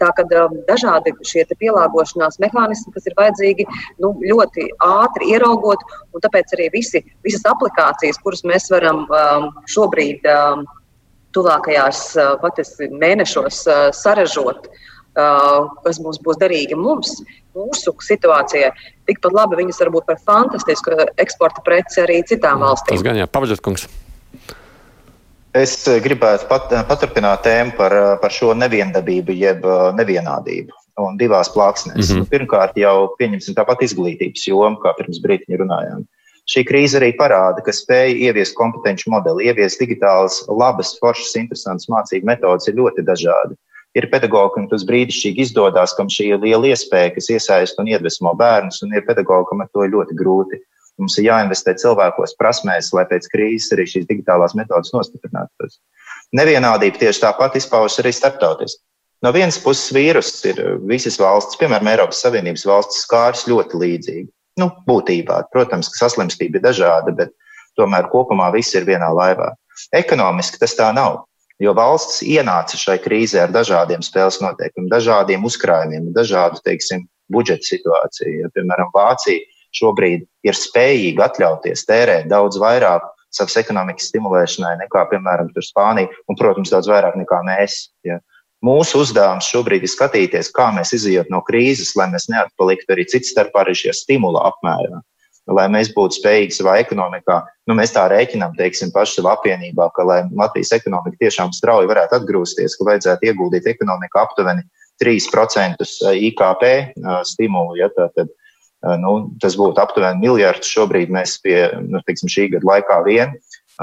[0.03, 3.67] Tā kā um, dažādi šie pielāgošanās mehānismi, kas ir vajadzīgi
[4.03, 10.27] nu, ļoti ātri ieraugot, un tāpēc arī visi, visas aplikācijas, kuras mēs varam um, šobrīd
[10.31, 10.65] um,
[11.35, 12.03] tuvākajās
[12.43, 13.65] patiesi mēnešos
[13.99, 14.69] sarežot,
[15.15, 17.17] kas mums būs derīgi mums,
[17.59, 18.71] mūsu situācijai.
[19.11, 22.99] Tikpat labi viņas var būt par fantastisku eksporta preci arī citām valstīm.
[22.99, 23.89] Tas gan jā, pavaģot, kungs.
[25.55, 29.63] Es gribētu pat, paturpināt tēmu par, par šo neviendabību, jeb
[29.95, 30.75] nevienādību.
[31.03, 31.99] Un divās plāksnēs.
[31.99, 32.27] Mm -hmm.
[32.31, 36.05] Pirmkārt, jau pieņemsim tāpat izglītības jomu, kā pirms brīdiņa runājām.
[36.51, 42.29] Šī krīze arī parāda, ka spēja ieviest kompetenci modeli, ieviest digitālas, labas, foršas, interesantas mācību
[42.29, 43.57] metodas ir ļoti dažādi.
[43.95, 48.35] Ir pedagogi, kam tas brīnišķīgi izdodas, kam šī ir liela iespēja, kas iesaista un iedvesmo
[48.37, 50.61] bērnus, un ir pedagogi, kam ar to ir ļoti grūti.
[51.01, 55.81] Mums ir jāinvestē cilvēkos, prasmēs, lai pēc krīzes arī šīs digitālās metodas nostiprinātos.
[56.35, 58.83] Nevienādība tieši tāpat izpaužas arī starptautiski.
[59.25, 64.29] No vienas puses, vīruss ir visas valsts, piemēram, Eiropas Savienības valsts, skārs ļoti līdzīgi.
[64.61, 67.33] Nu, būtībā, protams, ka saslimstība ir dažāda, bet
[67.79, 69.51] tomēr kopumā viss ir vienā laivā.
[69.97, 71.25] Ekonomiski tas tā nav.
[71.63, 78.41] Jo valsts ienāca šai krīzē ar dažādiem spēles noteikumiem, dažādiem uzkrājumiem, dažādu, teiksim, budžeta situāciju.
[78.43, 79.41] Ja, piemēram, Vācija
[79.75, 86.71] šobrīd ir spējīga atļauties tērēt daudz vairāk savas ekonomikas stimulēšanai nekā, piemēram, Spānija, un, protams,
[86.75, 87.89] daudz vairāk nekā mēs.
[88.07, 88.21] Ja.
[88.65, 93.29] Mūsu uzdevums šobrīd ir skatīties, kā mēs izējot no krīzes, lai mēs neatpaliktu arī citu
[93.29, 95.03] starpā arī šie stimula apmērā.
[95.53, 100.07] Lai mēs būtu spējīgi savā ekonomikā, nu, mēs tā rēķinām, teiksim, paši savā apvienībā, ka,
[100.09, 104.65] lai Latvijas ekonomika tiešām strauji varētu atgūsties, ka vajadzētu ieguldīt ekonomikā aptuveni
[105.03, 105.85] 3%
[106.31, 106.65] IKP
[107.29, 107.77] stimulu.
[107.77, 108.33] Ja, tad,
[109.01, 110.71] nu, tas būtu aptuveni miljards.
[110.71, 113.37] Šobrīd mēs pie nu, teiksim, šī gada laikā vien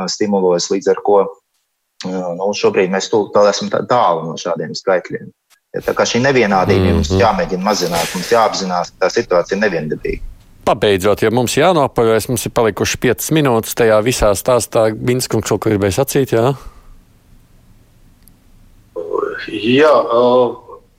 [0.08, 1.22] stimulos, līdz ar ko
[2.02, 5.30] Nu, šobrīd mēs vēl esam tālu no šādiem skaitļiem.
[5.72, 6.96] Ja, tā kā šī nevienādība mm -hmm.
[7.00, 10.24] mums jāmēģina mazināt, mums jāapzinās, ka tā situācija ir neviendabīga.
[10.66, 14.92] Pabeidzot, ja mums jānopaļojas, mums ir palikuši 5 minūtes tajā visā stāstā.
[14.94, 16.54] Binskungs ko gribēja sacīt, jā?
[19.52, 19.96] Jā,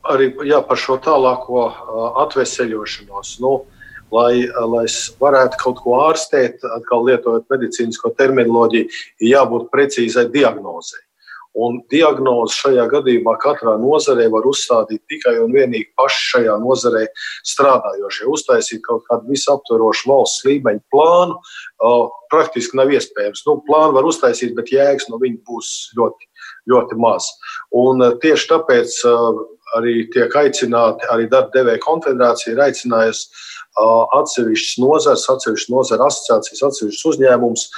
[0.02, 1.68] arī jā, par šo tālāko
[2.24, 3.36] atveseļošanos.
[3.40, 3.52] Nu,
[4.12, 4.44] lai,
[4.74, 4.84] lai
[5.22, 8.90] varētu kaut ko ārstēt, atkal lietojot medicīnisko terminoloģiju,
[9.22, 11.02] ir jābūt precīzai diagnozei.
[11.52, 17.02] Un diagnozi šajā gadījumā katrā nozarē var uzstādīt tikai un vienīgi paši šajā nozarē
[17.50, 18.24] strādājošie.
[18.32, 23.44] Uztaisīt kaut kādu visaptverošu valsts līmeņa plānu uh, praktiski nav iespējams.
[23.44, 26.30] Nu, plānu var uztaisīt, bet jēgas no viņa būs ļoti,
[26.72, 27.28] ļoti maz.
[27.84, 29.44] Un uh, tieši tāpēc uh,
[29.76, 33.28] arī tiek aicināti, arī darba devēja konfederācija ir aicinājusi
[33.78, 37.68] atsevišķas nozares, atsevišķas nozara asociācijas, atsevišķas uzņēmumus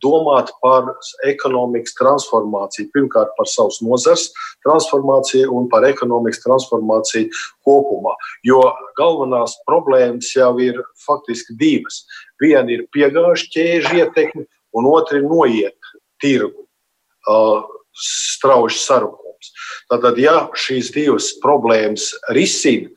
[0.00, 0.88] domāt par
[1.28, 2.88] ekonomikas transformāciju.
[2.94, 4.30] Pirmkārt, par savas nozares
[4.64, 7.28] transformāciju un par ekonomikas transformāciju
[7.66, 8.14] kopumā.
[8.46, 8.62] Jo
[9.00, 12.04] galvenās problēmas jau ir faktiski divas.
[12.40, 14.46] Viena ir piegāžu ķēžu ietekme,
[14.76, 16.66] un otra ir noiet tirgu
[18.00, 19.52] strauji sarukums.
[19.90, 22.88] Tātad, ja šīs divas problēmas risina,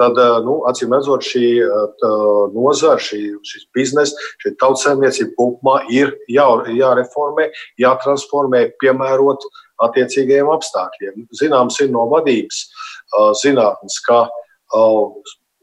[0.00, 2.04] tad, eh, nu, acīm redzot, šī eh,
[2.54, 6.46] nozara, šī, šis biznesa, šī tautsēmniecība kopumā ir jā,
[6.76, 9.44] jāreformē, jātransformē, piemērot
[9.86, 11.26] attiecīgajiem apstākļiem.
[11.40, 14.26] Zināms, ir no vadības eh, zinātnes, ka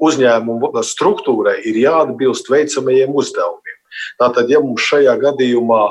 [0.03, 3.77] uzņēmumu struktūrai ir jāatbilst veicamajiem uzdevumiem.
[4.19, 5.85] Tātad, ja mums šajā gadījumā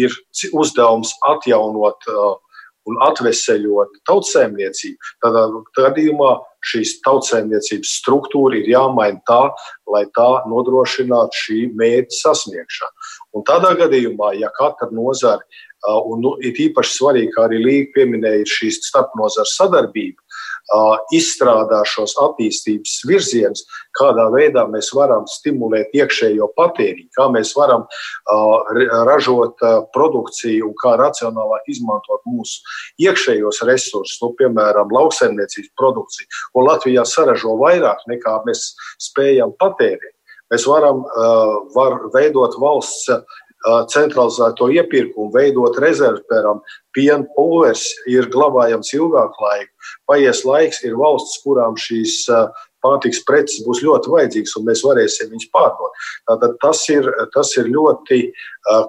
[0.00, 0.14] ir
[0.56, 2.38] uzdevums atjaunot uh,
[2.86, 5.38] un atveseļot tautsēmniecību, tad
[5.78, 6.32] gadījumā
[6.66, 9.42] šīs tautsēmniecības struktūra ir jāmaina tā,
[9.92, 13.08] lai tā nodrošinātu šī mērķa sasniegšanu.
[13.36, 15.42] Un tādā gadījumā, ja katra nozara,
[15.86, 20.22] un nu, ir īpaši svarīgi, kā arī Līga pieminēja, šīs starpnozara sadarbība,
[21.14, 23.62] izstrādā šos attīstības virzienus,
[23.94, 27.86] kādā veidā mēs varam stimulēt iekšējo patēriņu, kā mēs varam
[29.06, 29.62] ražot
[29.94, 32.66] produkciju un kā racionālāk izmantot mūsu
[33.06, 38.72] iekšējos resursus, nu, piemēram, lauksaimniecības produkciju, ko Latvijā saražo vairāk nekā mēs
[39.06, 40.12] spējam patērēt.
[40.50, 41.00] Mēs varam
[41.74, 43.08] var veidot valsts
[43.92, 46.60] centralizēto iepirkumu, veidot rezervi, piemēram,
[46.94, 49.72] piena pulveris ir glabājams ilgāku laiku.
[50.06, 52.26] Paies laiks, ir valsts, kurām šīs
[52.84, 56.04] pārtiks preces būs ļoti vajadzīgas un mēs varēsim viņus pārdot.
[56.30, 58.20] Tātad tas ir, tas ir ļoti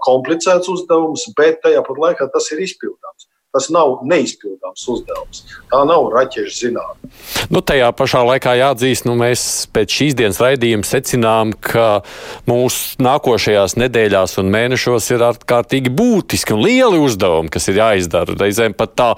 [0.06, 3.30] komplicēts uzdevums, bet tajā pat laikā tas ir izpildāms.
[3.58, 5.40] Tas nav neizpildāms uzdevums.
[5.72, 7.10] Tā nav raķešu zinātne.
[7.50, 9.42] Nu, tajā pašā laikā jāatzīst, nu, mēs
[9.74, 12.04] pēc šīs dienas raidījuma secinām, ka
[12.46, 18.38] mūsu nākošajās nedēļās un mēnešos ir ārkārtīgi būtiski un lieli uzdevumi, kas ir jāizdara.
[18.38, 19.10] Reizēm pat tā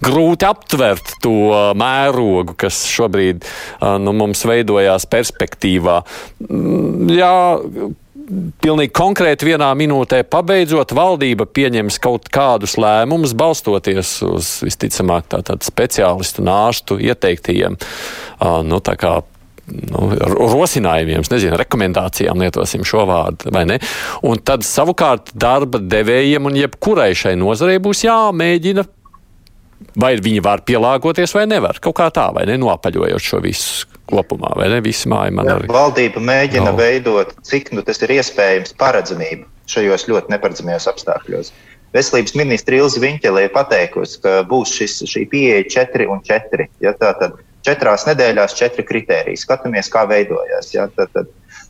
[0.00, 1.36] grūti aptvert to
[1.76, 3.44] mērogu, kas šobrīd
[4.00, 6.00] nu, mums veidojās perspektīvā.
[6.48, 7.34] Mm, jā,
[8.62, 16.44] pilnīgi konkrēti vienā minūtē pabeidzot, valdība pieņems kaut kādus lēmumus, balstoties uz visticamāk tātad speciālistu
[16.46, 17.76] nāstu ieteiktajiem,
[18.68, 19.18] nu, tā kā
[19.72, 23.78] nu, rosinājumiem, nezinu, rekomendācijām, lietosim šo vārdu, vai ne?
[24.26, 28.86] Un tad savukārt darba devējiem un jebkurai šai nozarei būs jāmēģina
[29.98, 31.80] vai viņi var pielāgoties vai nevar.
[31.82, 35.70] Kaut kā tā, vai ne, noapaļojot šo visu kopumā, vai ne, visi māja man arī.
[35.72, 36.78] Valdība mēģina no.
[36.78, 41.52] veidot, cik nu tas ir iespējams, paredzamību šajos ļoti neparedzamajos apstākļos.
[41.92, 46.68] Veselības ministra Ilza Viņķelē pateikusi, ka būs šis, šī pieeja 4 un 4.
[46.84, 47.36] Ja, tātad
[47.66, 49.40] četrās nedēļās četri kriteriji.
[49.42, 50.72] Skatāmies, kā veidojās.
[50.72, 51.28] Ja, tad, tad,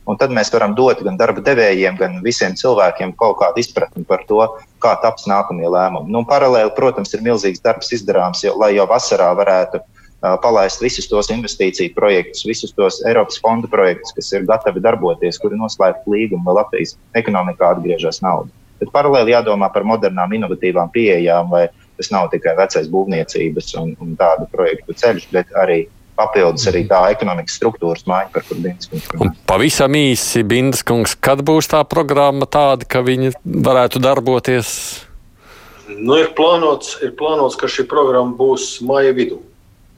[0.09, 4.23] un tad mēs varam dot gan darba devējiem, gan visiem cilvēkiem kaut kādu izpratni par
[4.29, 4.41] to,
[4.83, 6.11] kā taps nākamie lēmumi.
[6.13, 9.83] Nu, paralēli, protams, ir milzīgs darbs izdarāms, jo, lai jau vasarā varētu
[10.43, 15.59] palaist visus tos investīciju projektus, visus tos Eiropas fondu projektus, kas ir gatavi darboties, kuri
[15.59, 18.51] noslēgt līgumu, lai Latvijas ekonomikā atgriežas nauda.
[18.79, 21.67] Bet paralēli jādomā par modernām, inovatīvām pieejām, lai
[21.99, 25.83] tas nav tikai vecais būvniecības un, un tādu projektu ceļš, bet arī
[26.17, 29.31] papildus arī tā ekonomikas struktūras maiņa, par kuru Bindas kungs runā.
[29.49, 34.69] Pavisam īsi, Bindas kungs, kad būs tā programma tāda, ka viņi varētu darboties?
[35.89, 39.41] Nu, ir, plānots, ir plānots, ka šī programma būs maija vidū.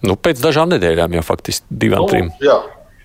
[0.06, 2.32] Nu, pēc dažām nedēļām jau faktiski divām, nu, trim.
[2.44, 2.60] Jā,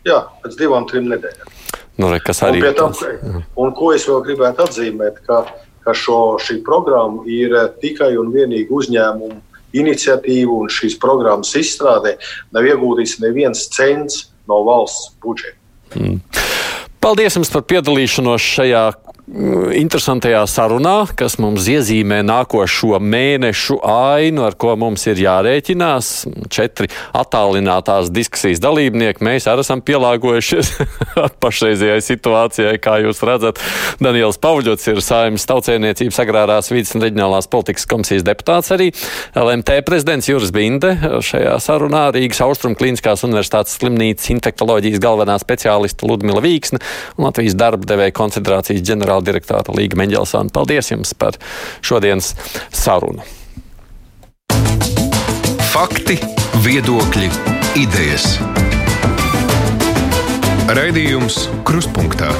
[0.06, 1.56] jā, pēc divām, trim nedēļām.
[2.00, 3.42] Nu, re, kas arī ir.
[3.76, 5.42] Ko es vēl gribētu atzīmēt, ka,
[5.84, 9.40] ka šo, šī programma ir tikai un vienīgi uzņēmumu
[9.76, 12.16] iniciatīvu un šīs programmas izstrādē
[12.54, 15.56] nav ieguldīts neviens cents no valsts budžeta.
[15.94, 16.18] Mm.
[17.00, 18.82] Paldies jums par piedalīšanos šajā
[19.30, 26.08] interesantajā sarunā, kas mums iezīmē nākošo mēnešu ainu, ar ko mums ir jārēķinās.
[26.50, 29.22] Četri attālinātās diskusijas dalībnieki.
[29.24, 30.72] Mēs arī esam pielāgojušies
[31.42, 33.60] pašreizējai situācijai, kā jūs redzat.
[34.02, 38.90] Daniels Pavļots ir Saimnes tautsēmniecības agrārās vidas un reģionālās politikas komisijas deputāts arī.
[39.38, 46.42] LMT prezidents Juris Binde šajā sarunā Rīgas Austrum Kliniskās universitātes slimnīcas infektoloģijas galvenā speciālista Ludmila
[46.44, 46.80] Vīksne
[47.16, 50.52] un Latvijas darba devēja koncentrācijas ģenerāla ģenerāldirektora Līga Meņģelsāna.
[50.52, 51.36] Paldies jums par
[51.82, 52.34] šodienas
[52.72, 53.22] sarunu.
[55.70, 56.18] Fakti,
[56.64, 57.30] viedokļi,
[57.78, 58.38] idejas.
[60.70, 62.30] Raidījums Kruspunktā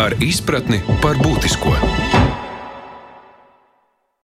[0.00, 2.21] ar izpratni par būtisko.